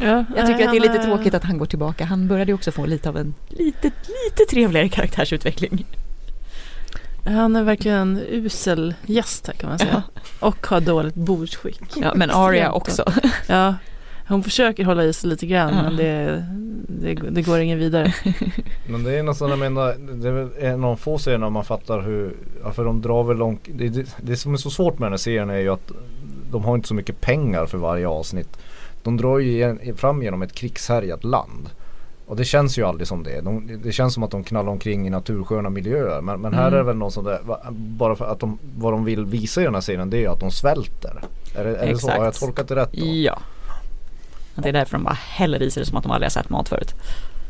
[0.00, 2.04] Ja, jag tycker att det är lite tråkigt att han går tillbaka.
[2.04, 3.86] Han började ju också få lite av en lite,
[4.26, 5.86] lite trevligare karaktärsutveckling.
[7.24, 10.02] Han är verkligen en usel gäst här kan man säga.
[10.40, 11.80] Och har dåligt bordsskick.
[11.96, 13.04] Ja, men Aria också.
[13.46, 13.74] Ja,
[14.28, 15.82] hon försöker hålla i sig lite grann Ja.
[15.82, 16.44] men det,
[16.88, 18.14] det, det går ingen vidare.
[18.88, 22.00] Men det är nästan, jag menar, det är en av de få serierna man fattar
[22.00, 25.06] hur, ja, för de drar väl långt, det, det, det som är så svårt med
[25.06, 25.90] den här serien är ju att
[26.50, 28.58] de har inte så mycket pengar för varje avsnitt.
[29.02, 31.68] De drar ju igen- fram genom ett krigshärjat land.
[32.26, 33.40] Och det känns ju aldrig som det.
[33.40, 36.20] De, det känns som att de knallar omkring i natursköna miljöer.
[36.20, 36.74] Men, men här Mm.
[36.74, 37.40] är det väl någon sån där,
[37.72, 40.26] bara för att de, vad de vill visa i den här serien det är ju
[40.26, 41.22] att de svälter.
[41.56, 42.10] Är det, är det så?
[42.10, 43.06] Har jag tolkat det rätt då?
[43.06, 43.38] Ja.
[44.54, 46.30] Att det är därför de bara häller i sig det som att de aldrig har
[46.30, 46.94] sett mat förut.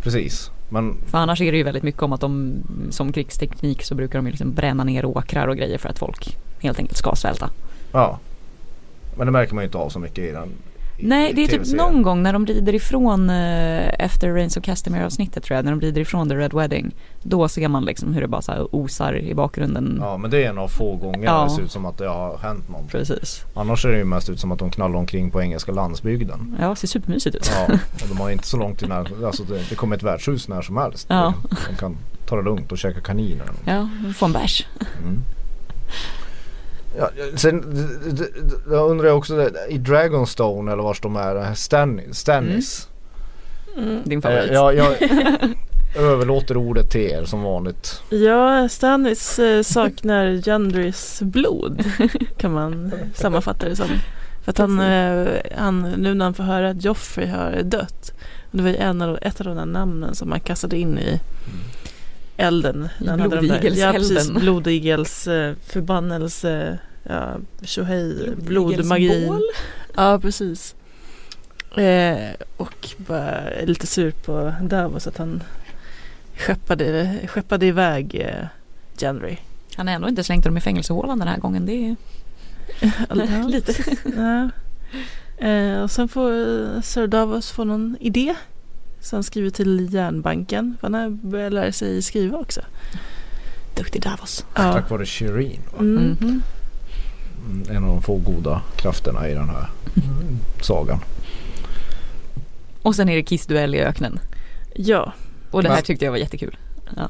[0.03, 0.51] Precis.
[0.69, 4.19] Men För annars är det ju väldigt mycket om att de som krigsteknik så brukar
[4.19, 7.51] de ju liksom bränna ner åkrar och grejer för att folk helt enkelt ska svälta.
[7.93, 8.19] ja.
[9.17, 10.49] Men det märker man ju inte av så mycket i den.
[10.99, 15.07] Nej, det är typ någon gång när de rider ifrån eh, efter Reigns of Castamere
[15.07, 16.95] avsnittet tror jag, när de rider ifrån The Red Wedding.
[17.23, 19.99] Då ser man liksom hur det bara så osar i bakgrunden.
[20.01, 21.45] Ja men det är en av få gånger Ja.
[21.45, 22.91] det ser ut som att det har hänt någonting.
[22.91, 23.45] Precis.
[23.55, 26.57] Annars ser det ju mest ut som att de knallar omkring på engelska landsbygden.
[26.61, 27.53] Ja, ser supermysigt ut.
[27.57, 30.49] Ja, och de har inte så långt till när, alltså det, det kommer ett värdshus
[30.49, 31.07] när som helst.
[31.11, 31.35] Ja.
[31.71, 33.47] De kan ta det lugnt och käka kaniner.
[33.65, 34.67] Ja, får en bärs.
[35.03, 35.23] Mm.
[36.99, 37.87] Ja, sen
[38.71, 42.19] jag undrar jag också i Dragonstone eller vars de är, Stannis.
[42.19, 42.89] Stannis.
[43.77, 44.01] Mm.
[44.05, 44.53] Din Eh, favorit.
[44.53, 44.95] jag, jag
[45.97, 48.03] överlåter ordet till er som vanligt.
[48.11, 51.85] Ja, Stannis eh, saknar Gendrys blod
[52.37, 53.87] kan man sammanfatta det som.
[54.45, 58.13] För att han, eh, han, nu när han får höra att Joffrey har dött.
[58.51, 61.21] Det var ju en av, ett av de där namnen som man kastade in i
[62.43, 62.89] elden.
[63.01, 64.31] I när han hade de där- Ja, precis.
[64.31, 69.29] Blodigels eh, förbannelse, ja, tjohej, blodmagi.
[69.95, 70.75] Ja, precis.
[71.77, 75.43] Eh, och bara lite sur på Davos att han
[76.37, 78.47] skeppade, skeppade iväg eh,
[78.99, 79.37] Gendry.
[79.77, 81.67] Han har ändå inte slängt dem i fängelsehålan den här gången.
[81.67, 81.97] Det är
[83.49, 83.75] lite.
[84.17, 84.51] Ja.
[85.47, 88.35] Eh, och sen får eh, Sir Davos få någon idé.
[89.03, 90.77] Så han skriver till järnbanken.
[90.81, 92.61] För han har börjat lära sig skriva också.
[93.77, 94.45] Duktig Davos.
[94.55, 94.73] Ja.
[94.73, 95.61] Tack vare Shireen.
[95.73, 95.79] va?
[95.79, 96.17] Mm.
[96.21, 96.43] Mhm.
[97.51, 100.99] Mm, En av de få goda krafterna i den här mm, sagan.
[102.83, 104.19] Och sen är det kissduell i öknen.
[104.75, 105.13] ja,
[105.51, 106.57] Och det här tyckte jag var jättekul.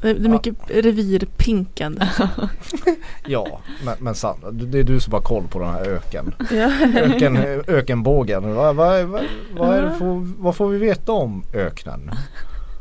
[0.01, 2.07] Det det är mycket revirpinkande.
[3.25, 4.39] Ja, men, men sant.
[4.51, 6.35] Det är du som har koll på den här öken.
[6.51, 6.71] Ja.
[6.95, 8.55] öken ökenbågen.
[8.55, 12.11] Vad, vad, vad, vad, för, vad får vi veta om öknen?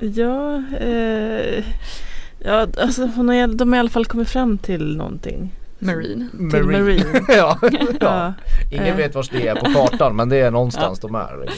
[0.00, 1.64] Ja, eh,
[2.38, 3.34] ja alltså de har
[3.74, 5.52] i alla fall kommit fram till någonting.
[5.78, 6.28] Marine.
[6.50, 7.04] Till Marine.
[7.28, 7.68] ja, ja.
[8.00, 8.32] Ja,
[8.72, 8.96] Ingen Eh.
[8.96, 11.48] vet var det är på kartan men det är någonstans de är.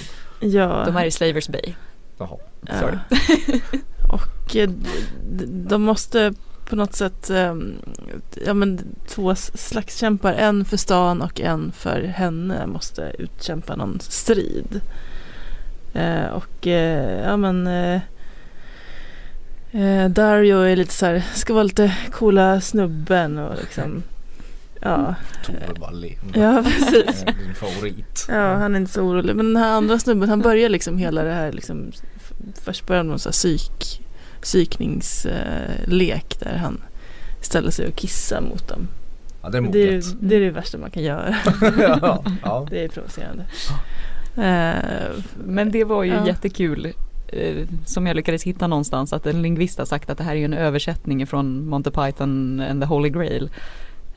[0.40, 0.82] ja.
[0.86, 1.74] De är i Slavers Bay.
[2.18, 2.36] Jaha.
[2.66, 2.74] Ja.
[2.80, 2.98] Sorry.
[4.44, 4.70] Och eh,
[5.48, 6.32] de måste
[6.68, 7.54] på något sätt, eh,
[8.46, 13.98] ja men två s- slagskämpar, en för stan och en för henne måste utkämpa någon
[14.00, 14.80] strid.
[15.94, 17.68] Eh, och eh, ja men
[20.10, 24.02] Dario är lite så här, ska vara lite coola snubben och liksom,
[24.80, 25.14] ja,
[25.46, 26.18] Tove Wallin.
[26.34, 27.24] ja precis.
[27.24, 28.26] Din favorit.
[28.28, 29.36] Ja, han är inte så orolig.
[29.36, 31.92] Men den här andra snubben, han börjar liksom hela det här liksom,
[32.64, 34.02] först börjar någon så här psyk,
[34.44, 36.80] psykningslek där han
[37.40, 38.88] ställer sig och kissar mot dem.
[39.42, 41.34] Ja det är Det är, det är det värsta man kan göra.
[41.78, 42.66] ja, ja.
[42.70, 43.44] Det är provocerande.
[44.36, 45.10] Eh,
[45.44, 46.26] Men det var ju Ja.
[46.26, 46.92] jättekul.
[47.28, 50.36] eh, Som jag lyckades hitta någonstans att en lingvist har sagt att det här är
[50.38, 53.50] ju en översättning från Monty Python and the Holy Grail.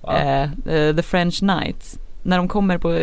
[0.02, 0.18] Va?
[0.20, 2.00] Eh, the French Knights.
[2.24, 2.98] När de kommer på,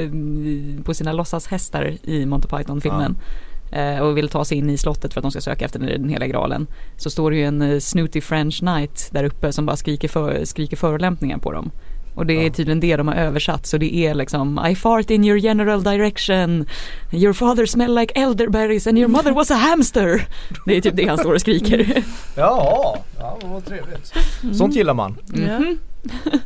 [0.84, 3.53] på sina låtsashästar i Monty Python-filmen eh,
[4.03, 6.29] och vill ta sig in i slottet för att de ska söka efter den heliga
[6.29, 6.66] graalen.
[6.96, 10.44] Så står det ju en eh, snooty French Knight där uppe som bara skriker, för,
[10.44, 11.70] skriker förolämpningar på dem.
[12.14, 12.53] Och det är Ja.
[12.53, 16.66] tydligen det de har översatt så det är liksom I fart in your general direction
[17.12, 20.27] Your father smell like elderberries and your mother was a hamster
[20.66, 22.03] Det är typ det han står och skriker
[22.37, 24.12] Jaha, ja vad trevligt.
[24.42, 24.55] mm.
[24.55, 25.16] Sånt gillar man.
[25.35, 25.59] Ja.
[25.59, 25.79] Mhm.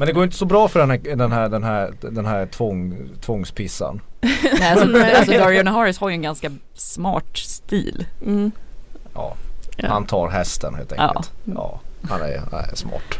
[0.00, 2.46] Men det går inte så bra för den här, den här, den här, den här
[2.46, 4.00] tvång, tvångspissan.
[4.20, 8.50] Nej, alltså, alltså Dario Naharis har ju en ganska smart stil Mm.
[9.14, 9.36] Ja,
[9.76, 9.88] Ja.
[9.88, 11.02] han tar hästen helt Ja.
[11.08, 11.32] enkelt.
[11.44, 13.18] Ja, han är, han är smart.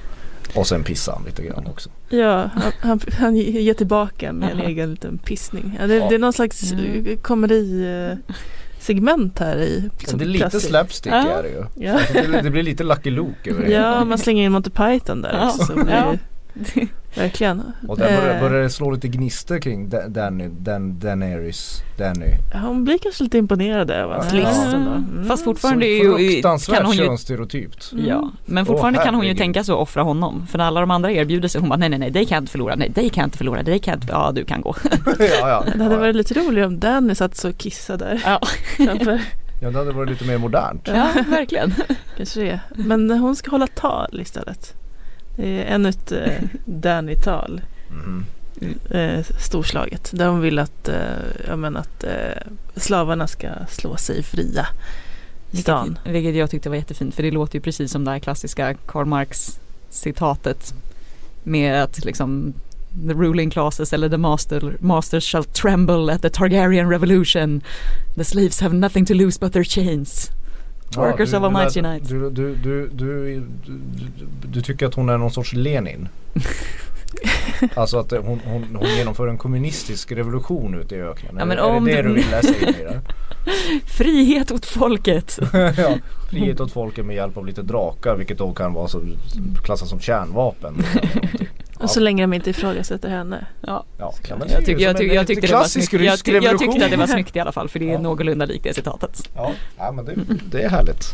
[0.54, 1.90] Och sen pissar han lite grann också.
[2.08, 5.76] Ja, han, han, han ger tillbaka med en egen liten pissning.
[5.80, 6.08] Ja, det, Ja.
[6.08, 7.06] det är någon slags Mm.
[7.06, 8.34] eh, komedi eh,
[8.78, 9.90] segment här i.
[10.08, 10.62] Men det är lite plötsligt.
[10.70, 11.28] slapstick Ja.
[11.28, 11.64] är det ju.
[11.86, 11.98] Ja.
[12.12, 13.70] Det, det blir lite Lucky Luke över det.
[13.72, 15.46] Ja, man slänger in Monty Python där Ja.
[15.48, 15.64] också.
[15.64, 16.14] Så blir Ja.
[17.14, 17.62] verkligen.
[17.88, 22.26] Och där börjar, Eh, börjar det slå lite gnister kring Da- Danny, Dan, Daenerys, Danny.
[22.66, 24.38] Hon blir kanske lite imponerad över hans Ja.
[24.38, 24.90] list ändå.
[24.90, 25.24] Mm.
[25.28, 27.92] Fast fortfarande är ju, fruktansvärt ju könsstereotypt.
[27.92, 28.06] Mm.
[28.06, 30.46] Ja, men fortfarande Åh, kan hon ju tänka så och offra honom.
[30.46, 32.42] För när alla de andra erbjuder sig, hon bara nej nej nej, det kan jag
[32.42, 34.60] inte förlora, nej det kan jag inte förlora, det kan jag inte, ja du kan
[34.60, 34.74] gå.
[35.18, 35.64] ja, ja.
[35.76, 38.22] Det hade varit lite roligt om Danny satt så och kissade där.
[38.24, 38.40] Ja,
[39.60, 40.82] ja, det hade varit lite mer modernt.
[40.88, 41.74] ja verkligen.
[42.16, 42.60] Kanske det.
[42.76, 44.74] Men hon ska hålla tal istället.
[45.40, 46.32] Är ännu ett eh,
[46.64, 47.60] Danny-tal.
[47.90, 48.24] Mhm.
[48.90, 50.10] Eh, storslaget.
[50.14, 52.42] Där hon vill att, eh, men att eh,
[52.76, 54.66] slavarna ska slå sig fria
[55.50, 55.88] i stan.
[55.88, 58.74] Vilket, vilket jag tyckte var jättefint för det låter ju precis som det här klassiska
[58.86, 60.74] Karl Marx citatet
[61.42, 62.54] med att liksom
[63.08, 67.62] The ruling classes eller the master, masters shall tremble at the Targaryen revolution.
[68.16, 70.30] The slaves have nothing to lose but their chains.
[70.96, 72.14] Workers du, of all du, mights lät- unite.
[72.14, 73.42] Du, du, du, du,
[74.48, 76.08] du, tycker att hon är någon sorts Lenin?
[77.74, 81.34] alltså att hon, hon, hon genomför en kommunistisk revolution ute i öknen.
[81.38, 83.00] Ja, men är, om är det det du- du vill läsa in i det?
[83.86, 85.38] Frihet åt folket!
[85.76, 85.94] ja,
[86.30, 89.02] frihet åt folket med hjälp av lite drakar vilket då kan vara så,
[89.64, 90.82] klassas som kärnvapen.
[91.80, 93.46] Och så länge de inte ifrågasätter henne.
[93.60, 96.04] Ja, Ja, jag, ju tycker, jag, tycker, jag, tyckte det var klassisk snyggt.
[96.04, 97.92] jag, rysk ty, jag tyckte att det var snyggt i alla fall för det är
[97.92, 97.98] Ja.
[98.00, 99.28] någorlunda likt det citatet.
[99.36, 100.14] Ja, ja men det,
[100.50, 101.04] det är härligt.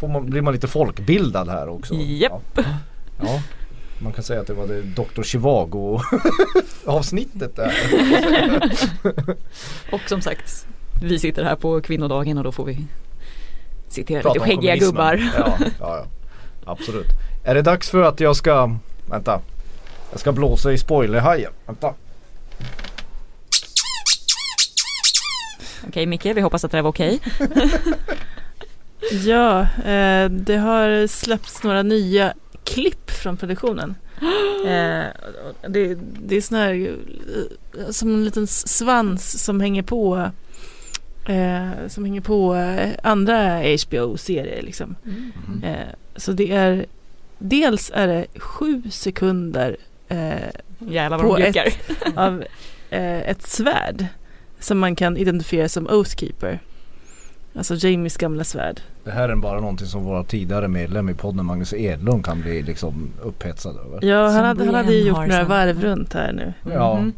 [0.00, 1.94] Får man, blir man lite folkbildad här också.
[1.94, 2.32] Japp.
[2.54, 2.62] Ja.
[3.22, 3.40] Ja.
[3.98, 5.22] Man kan säga att det var det Dr.
[5.22, 6.00] Chivago
[6.86, 7.72] avsnittet där.
[9.92, 10.66] Och som sagt,
[11.02, 12.86] vi sitter här på kvinnodagen och då får vi
[13.88, 15.30] citera Prata lite skäggiga gubbar.
[15.38, 16.04] Ja, ja, ja.
[16.64, 17.06] Absolut.
[17.44, 18.76] Är det dags för att jag ska,
[19.10, 19.40] vänta.
[20.10, 21.52] Jag ska blåsa i spoilerhajen.
[21.66, 21.94] Vänta.
[25.88, 27.20] Okej Micke, vi hoppas att det var okej.
[29.24, 33.94] Ja, eh, det har släppts några nya klipp från produktionen.
[34.66, 35.04] Eh,
[35.68, 35.94] det,
[36.26, 36.96] det är sån här
[37.78, 40.30] eh, som en liten svans som hänger på
[41.28, 44.94] eh, som hänger på eh, andra HBO-serier liksom.
[45.02, 45.64] Mhm.
[45.64, 46.86] Eh, så det är
[47.38, 49.76] dels är det sju sekunder
[50.08, 50.36] eh,
[50.78, 51.66] Jävlar vad På de bjuckar.
[52.16, 52.44] av
[52.90, 54.06] eh, ett svärd
[54.60, 56.58] som man kan identifiera som Oathkeeper.
[57.54, 58.80] Alltså Jamies gamla svärd.
[59.04, 62.62] Det här är bara någonting som våra tidigare medlem i podden Magnus Edlund kan bli
[62.62, 64.04] liksom upphetsad över.
[64.04, 66.52] Ja, han hade, han hade ju gjort några varv runt här nu.
[66.72, 66.98] Ja.
[66.98, 67.12] Mhm.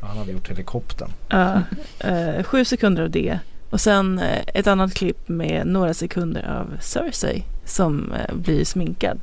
[0.00, 1.10] Han hade gjort helikoptern.
[1.28, 1.62] Ja,
[2.00, 3.38] eh, sju sekunder av det.
[3.70, 9.20] Och sen eh, ett annat klipp med några sekunder av Cersei som eh, blir sminkad.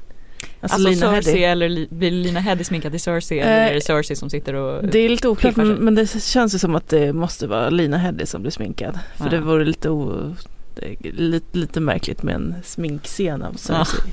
[0.62, 1.44] Alltså, Alltså, Lina Cersei Headey.
[1.44, 4.54] eller Li- blir Lina Headey sminkad till Cersei Eh, eller är det Cersei som sitter
[4.54, 7.70] och Det är lite oklart men, men det känns ju som att det måste vara
[7.70, 9.00] Lina Headey som blir sminkad.
[9.18, 9.30] För Ja.
[9.32, 10.36] det vore lite, o,
[10.76, 14.12] det är lite, lite märkligt med en sminkscen av Cersei.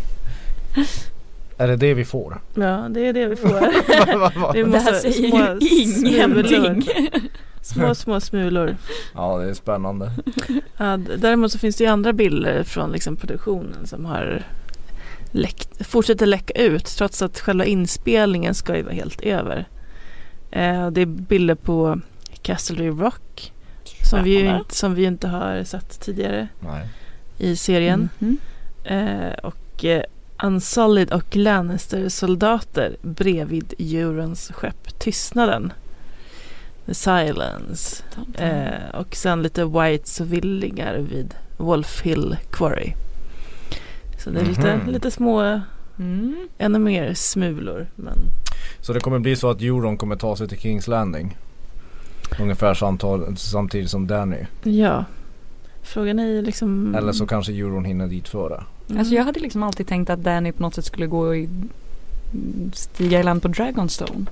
[1.59, 2.41] Är det det vi får?
[2.55, 3.49] Ja, det är det vi får.
[4.19, 4.51] Va?
[4.53, 6.83] Det är Det här säger små ingenting.
[6.83, 6.83] smulor.
[7.63, 8.77] Små, små smulor.
[9.15, 10.11] ja det är spännande.
[10.77, 14.43] Ja, däremot så finns det ju andra bilder från liksom produktionen som har
[15.33, 19.69] läckt, fortsätter läcka ut trots att själva inspelningen ska ju vara helt över.
[20.51, 22.01] Eh, det är bilder på
[22.43, 23.53] Castle Rock
[24.11, 26.89] som vi, inte, som vi inte har sett tidigare Nej.
[27.39, 28.09] i serien.
[28.19, 28.39] Mhm.
[28.85, 30.03] Eh, och eh,
[30.43, 35.73] Unsullied och Lannister-soldater bredvid Eurons skepp Tystnaden.
[36.87, 38.03] The Silence.
[38.39, 42.93] Eh, och sen lite Whites och villingar vid Wolf Hill Quarry.
[44.25, 44.91] Så det är lite, Mhm.
[44.91, 45.61] lite små,
[45.99, 46.49] Mm.
[46.59, 47.87] ännu mer smulor.
[47.97, 48.19] Men
[48.81, 51.37] Så det kommer bli så att Euron kommer ta sig till Kings Landing.
[52.41, 54.47] Ungefär samtal, samtidigt som Danny.
[54.63, 55.05] ja,
[55.83, 56.95] frågan är liksom...
[56.95, 58.65] Eller så kanske Euron hinner dit före.
[58.89, 58.99] Mm.
[58.99, 61.49] Alltså jag hade liksom alltid tänkt att Danny på något sätt skulle gå i
[62.73, 64.27] stiga i land på Dragonstone.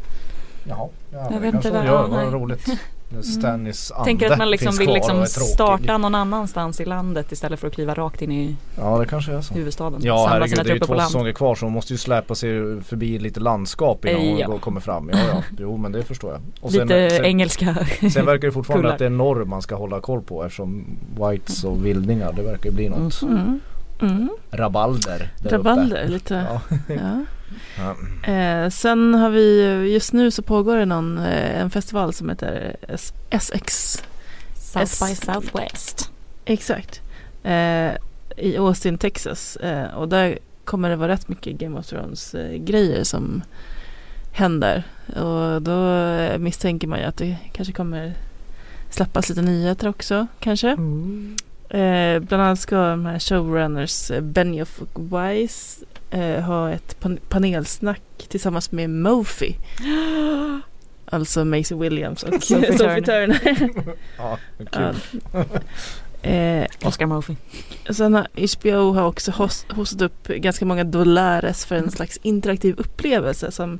[0.64, 2.08] Jaha, ja, Jag det vet kanske inte vad- gör.
[2.08, 2.24] nej.
[2.24, 2.66] Vad roligt.
[3.22, 7.66] Stannis ande Tänker att man liksom vill liksom starta någon annanstans i landet istället för
[7.66, 9.54] att kliva rakt in i Ja det kanske är så.
[9.54, 10.00] huvudstaden.
[10.04, 12.34] Ja herregud det är ju trupper på två säsonger kvar så man måste ju släpa
[12.34, 14.46] sig förbi lite landskap innan Eh, hon ja.
[14.46, 15.10] går- kommer fram.
[15.12, 16.40] Ja ja, jo men det förstår jag.
[16.60, 17.74] Och Lite sen, engelska.
[18.12, 20.84] sen verkar det fortfarande att det är norr man ska hålla koll på eftersom
[21.20, 23.60] whites och vildingar det verkar ju bli något Mm.
[24.02, 24.28] Mm.
[24.50, 26.12] rabalder Rabalder, uppe.
[26.12, 26.46] lite.
[26.50, 26.60] Ja.
[26.94, 27.24] Ja.
[28.64, 32.76] Eh, sen har vi, just nu så pågår det någon, eh, en festival som heter
[32.88, 34.02] S- SX.
[34.54, 36.10] South by Southwest.
[36.44, 37.00] Exakt.
[37.42, 37.90] Eh,
[38.36, 39.56] I Austin, Texas.
[39.56, 43.42] Eh, och där kommer det vara rätt mycket Game of Thrones eh, grejer som
[44.32, 44.82] händer.
[45.06, 48.14] Och då eh, misstänker man ju att det kanske kommer
[48.90, 50.68] släppas lite nyheter också kanske.
[51.70, 55.78] Eh, bland annat ska de här showrunners eh, Benioff och Weiss
[56.10, 59.56] eh, ha ett pan- panelsnack tillsammans med Mofi.
[61.12, 63.40] Alltså Maisie Williams och Sophie Turner.
[64.18, 64.66] Ja, Ja.
[65.32, 65.44] kul.
[66.22, 67.34] eh, Oscar Murphy.
[67.90, 72.74] Sen har HBO har också host, hostat upp ganska många dollares för en slags interaktiv
[72.78, 73.78] upplevelse som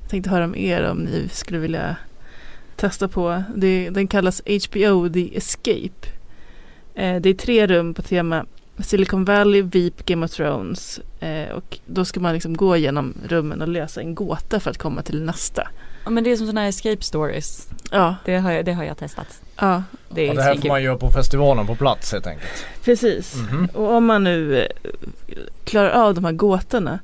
[0.00, 1.96] jag tänkte höra om er om ni skulle vilja
[2.76, 3.42] testa på.
[3.56, 6.08] Det, den kallas HBO The Escape.
[6.94, 8.46] Eh, det är tre rum på tema
[8.82, 11.00] Silicon Valley, Veep, Game of Thrones.
[11.20, 14.78] Eh, och då ska man liksom gå igenom rummen och lösa en gåta för att
[14.78, 15.68] komma till nästa.
[16.04, 17.68] Ja men det är som sådana här escape stories.
[17.90, 19.40] Ja, Det har jag, det har jag testat.
[19.56, 22.50] ja Det är Ja, det här får man göra på festivalen på plats helt enkelt.
[22.84, 23.34] precis.
[23.34, 23.68] Mhm.
[23.74, 24.66] Och om man nu eh,
[25.64, 26.98] klarar av de här gåtorna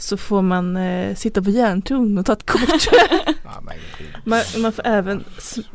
[0.00, 2.88] så får man eh, sitta på järntron och ta ett kort.
[4.24, 5.24] Man, man får även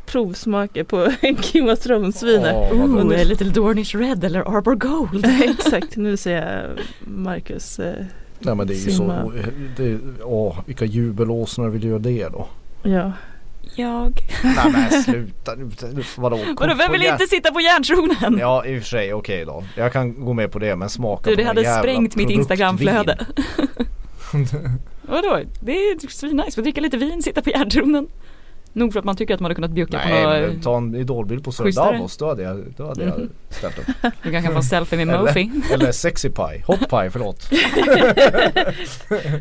[0.06, 0.97] provsmaka på
[2.72, 3.14] vad Ooh, gott.
[3.14, 5.26] a little Dornish Red eller Arbor Gold.
[5.43, 7.80] Exakt, nu ser jag Marcus.
[7.80, 8.06] Eh,
[8.39, 9.24] Nej men det är ju Simma.
[9.24, 9.34] så.
[9.78, 12.47] Det, åh, vilka jubelåsnor vill göra det då?
[12.84, 13.12] ja.
[13.76, 14.20] Jag.
[14.43, 15.70] Nej men sluta nu.
[16.18, 16.39] Vadå?
[16.60, 18.39] Vadå, vem på vill inte sitta på järntronen?
[18.39, 19.64] Ja i och för sig okej då.
[19.78, 23.26] Jag kan gå med på det men smaka Du på det hade sprängt mitt instagramflöde.
[25.01, 25.39] Vadå?
[25.59, 28.07] Det är svinnice, få dricka lite vin, sitta på järntronen.
[28.73, 30.78] Nog för att man tycker att man hade kunnat bjucka på Nej, något men ta
[30.78, 31.71] en idolbild på Sir.
[31.76, 32.17] Davos.
[32.17, 33.30] Då hade jag, då hade jag Mm.
[33.49, 33.86] ställt upp.
[34.01, 35.51] Du kanske kan få en selfie med Mofi.
[35.73, 36.63] Eller Sexy Pie.
[36.67, 37.47] Hot Pie, förlåt.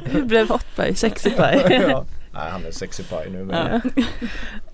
[0.05, 0.95] Hur blev Hot Pie?
[0.95, 1.82] Sexy Pie?
[1.89, 2.05] ja.
[2.32, 3.45] Nej, han är Sexy Pie nu.
[3.45, 3.80] Men...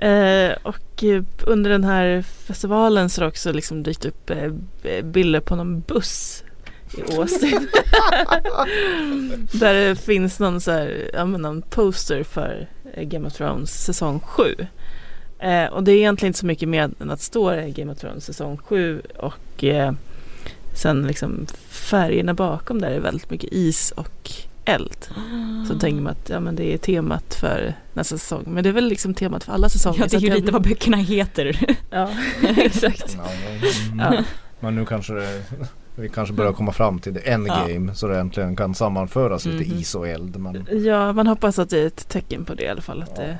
[0.00, 0.06] Ja.
[0.06, 5.02] Eh, och eh, under den här festivalen så har det också liksom dykt upp eh,
[5.02, 6.44] bilder på någon buss
[6.94, 7.68] i Austin.
[9.52, 12.66] Där det finns någon så här, ja men någon poster för
[12.96, 14.54] Game of Thrones säsong 7.
[15.38, 17.98] Eh, och det är egentligen inte så mycket mer än att stå i Game of
[17.98, 19.92] Thrones säsong 7 och eh,
[20.74, 24.30] sen liksom färgerna bakom där är väldigt mycket is och
[24.64, 25.06] eld.
[25.68, 28.44] Så tänker man att ja, men det är temat för nästa säsong.
[28.46, 30.00] Men det är väl liksom temat för alla säsonger.
[30.00, 31.76] Ja det är ju att jag- lite vad böckerna heter.
[31.90, 32.10] Ja,
[32.56, 33.16] exakt.
[33.18, 33.30] Ja,
[33.92, 33.98] mm.
[33.98, 34.24] Ja.
[34.60, 35.42] Men nu kanske det,
[35.94, 39.78] vi kanske börjar komma fram till det endgame så det äntligen kan sammanföras lite Mhm.
[39.80, 40.36] is och eld.
[40.36, 43.02] Men ja, man hoppas att det är ett tecken på det i alla fall.
[43.02, 43.38] Att det...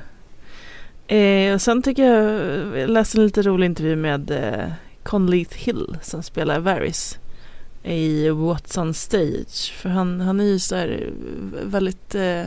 [1.15, 4.71] eh, och sen tycker jag, jag läste en lite rolig intervju med eh,
[5.03, 7.17] Conleth Hill som spelar Varys
[7.83, 9.73] i What's on Stage.
[9.77, 11.09] För han, han är ju så här
[11.65, 12.43] väldigt eh,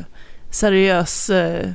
[0.50, 1.70] seriös eh,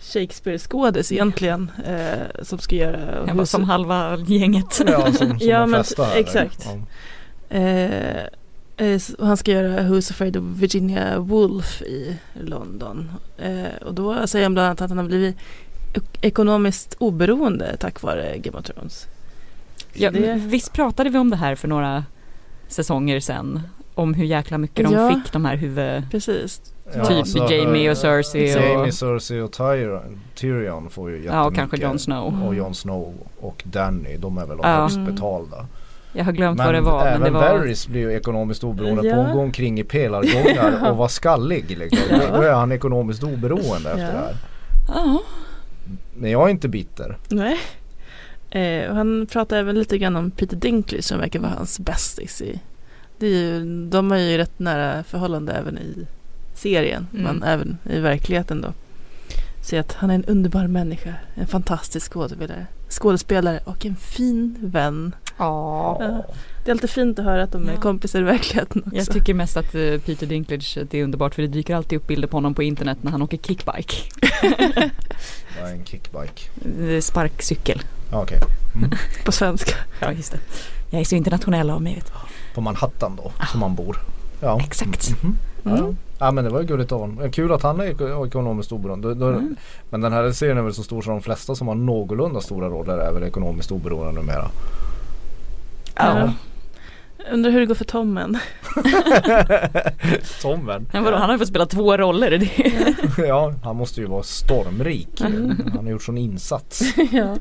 [0.00, 1.70] Shakespeare-skådis egentligen.
[1.86, 4.80] Eh, som ska göra Jag var som halva gänget.
[4.86, 5.84] ja, som, som Ja, men
[6.14, 6.64] exakt.
[6.64, 6.78] Ja.
[7.52, 8.16] Eh,
[8.76, 13.10] eh, han ska göra Who's Afraid of Virginia Woolf i London.
[13.38, 15.36] Eh, och då säger han bland annat att han har blivit
[15.94, 19.06] ek- ekonomiskt oberoende tack vare Game of Thrones.
[19.92, 22.04] Ja, Det- men Visst pratade vi om det här för några
[22.68, 23.60] säsonger sedan?
[23.94, 25.10] Om hur jäkla mycket de Ja.
[25.10, 26.02] fick de här huvud...
[26.94, 28.62] Ja, typ alltså, Jamie och Cersei och...
[28.62, 31.34] Jamie, Cersei och Tyrion, Tyrion får ju jättemycket.
[31.34, 32.46] Ja, och kanske Jon Snow.
[32.46, 34.80] Och Jon Snow och Danny, de är väl de Ja.
[34.82, 35.14] högst Mm.
[35.14, 35.66] betalda.
[36.12, 37.06] Jag har glömt vad det Men var.
[37.06, 37.58] även Men det var...
[37.58, 39.14] Varys blir ju ekonomiskt oberoende Ja.
[39.14, 41.78] på att gå omkring i pelargångar och vara skallig.
[41.78, 41.98] Liksom.
[42.10, 42.36] Ja.
[42.36, 44.12] Då är han ekonomiskt oberoende efter Ja.
[44.12, 44.36] det här.
[44.88, 45.22] Ja.
[46.14, 47.18] Men jag är inte bitter.
[47.28, 47.58] Nej.
[48.50, 52.42] Eh, och han pratar även lite grann om Peter Dinklage som verkar vara hans bästis
[52.42, 52.60] i.
[53.18, 56.06] Det är ju, de har ju rätt nära förhållande även i
[56.54, 57.06] serien.
[57.12, 57.24] Mm.
[57.24, 58.72] Men även i verkligheten då.
[59.62, 61.14] Så att han är en underbar människa.
[61.34, 62.66] En fantastisk skådespelare.
[62.88, 65.14] Skådespelare och en fin vän.
[65.44, 66.22] Ja.
[66.64, 67.80] Det är alltid fint att höra att de är Ja.
[67.80, 68.96] kompisar i verkligheten också.
[68.96, 72.06] Jag tycker mest att eh, Peter Dinklage, det är underbart för det dyker alltid upp
[72.06, 73.96] bilder på honom på internet när han åker kickbike.
[75.60, 76.42] Jag är en kickbike.
[76.94, 77.82] Eh, Sparkcykel.
[78.10, 78.38] Ja, Okej.
[79.24, 79.74] På svenska.
[80.00, 80.38] Ja just det.
[80.90, 82.12] Jag är så internationell av mig vet.
[82.54, 83.96] På Manhattan då, som man bor.
[84.40, 84.60] Ja.
[84.60, 85.08] Exakt.
[85.22, 85.28] Ja,
[85.62, 85.70] ja.
[85.78, 85.96] Mm.
[86.18, 87.30] ja men det var ju gulligt av honom.
[87.32, 89.14] Kul att han är eko- ekonomiskt oberoende.
[89.14, 89.56] Då, Mm.
[89.90, 92.68] Men den här serien är väl så stor så de flesta som har någorlunda stora
[92.68, 94.48] roller är väl ekonomiskt oberoende numera.
[95.96, 96.32] Ja.
[97.30, 98.38] Undrar hur det går för Tommen.
[100.42, 100.86] Tommen.
[100.92, 102.30] Men vadå, han har ju fått spela två roller.
[102.38, 102.48] Det
[103.26, 105.20] ja, han måste ju vara stormrik.
[105.20, 105.70] Mm.
[105.74, 106.82] Han har gjort sån insats.
[106.96, 107.06] ja.
[107.12, 107.36] Ja,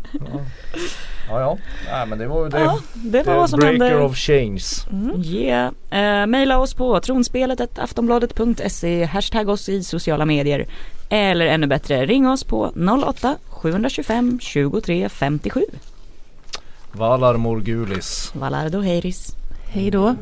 [1.28, 1.40] ja.
[1.40, 1.58] ja.
[1.92, 2.60] Nej, men det var ju det.
[2.60, 4.04] ja, det var vad som breaker hände.
[4.04, 4.64] of change.
[4.92, 5.22] Mm.
[5.22, 5.72] Yeah.
[5.90, 10.68] Eh, maila oss på tronspelet aftonbladet.se Hashtag oss i sociala medier
[11.10, 12.74] Eller ännu bättre, ring oss på
[13.06, 15.62] 08 725 23 57
[16.94, 18.32] Valar Morgulis.
[18.36, 19.36] Valardo Heiris
[19.74, 20.16] Hej då.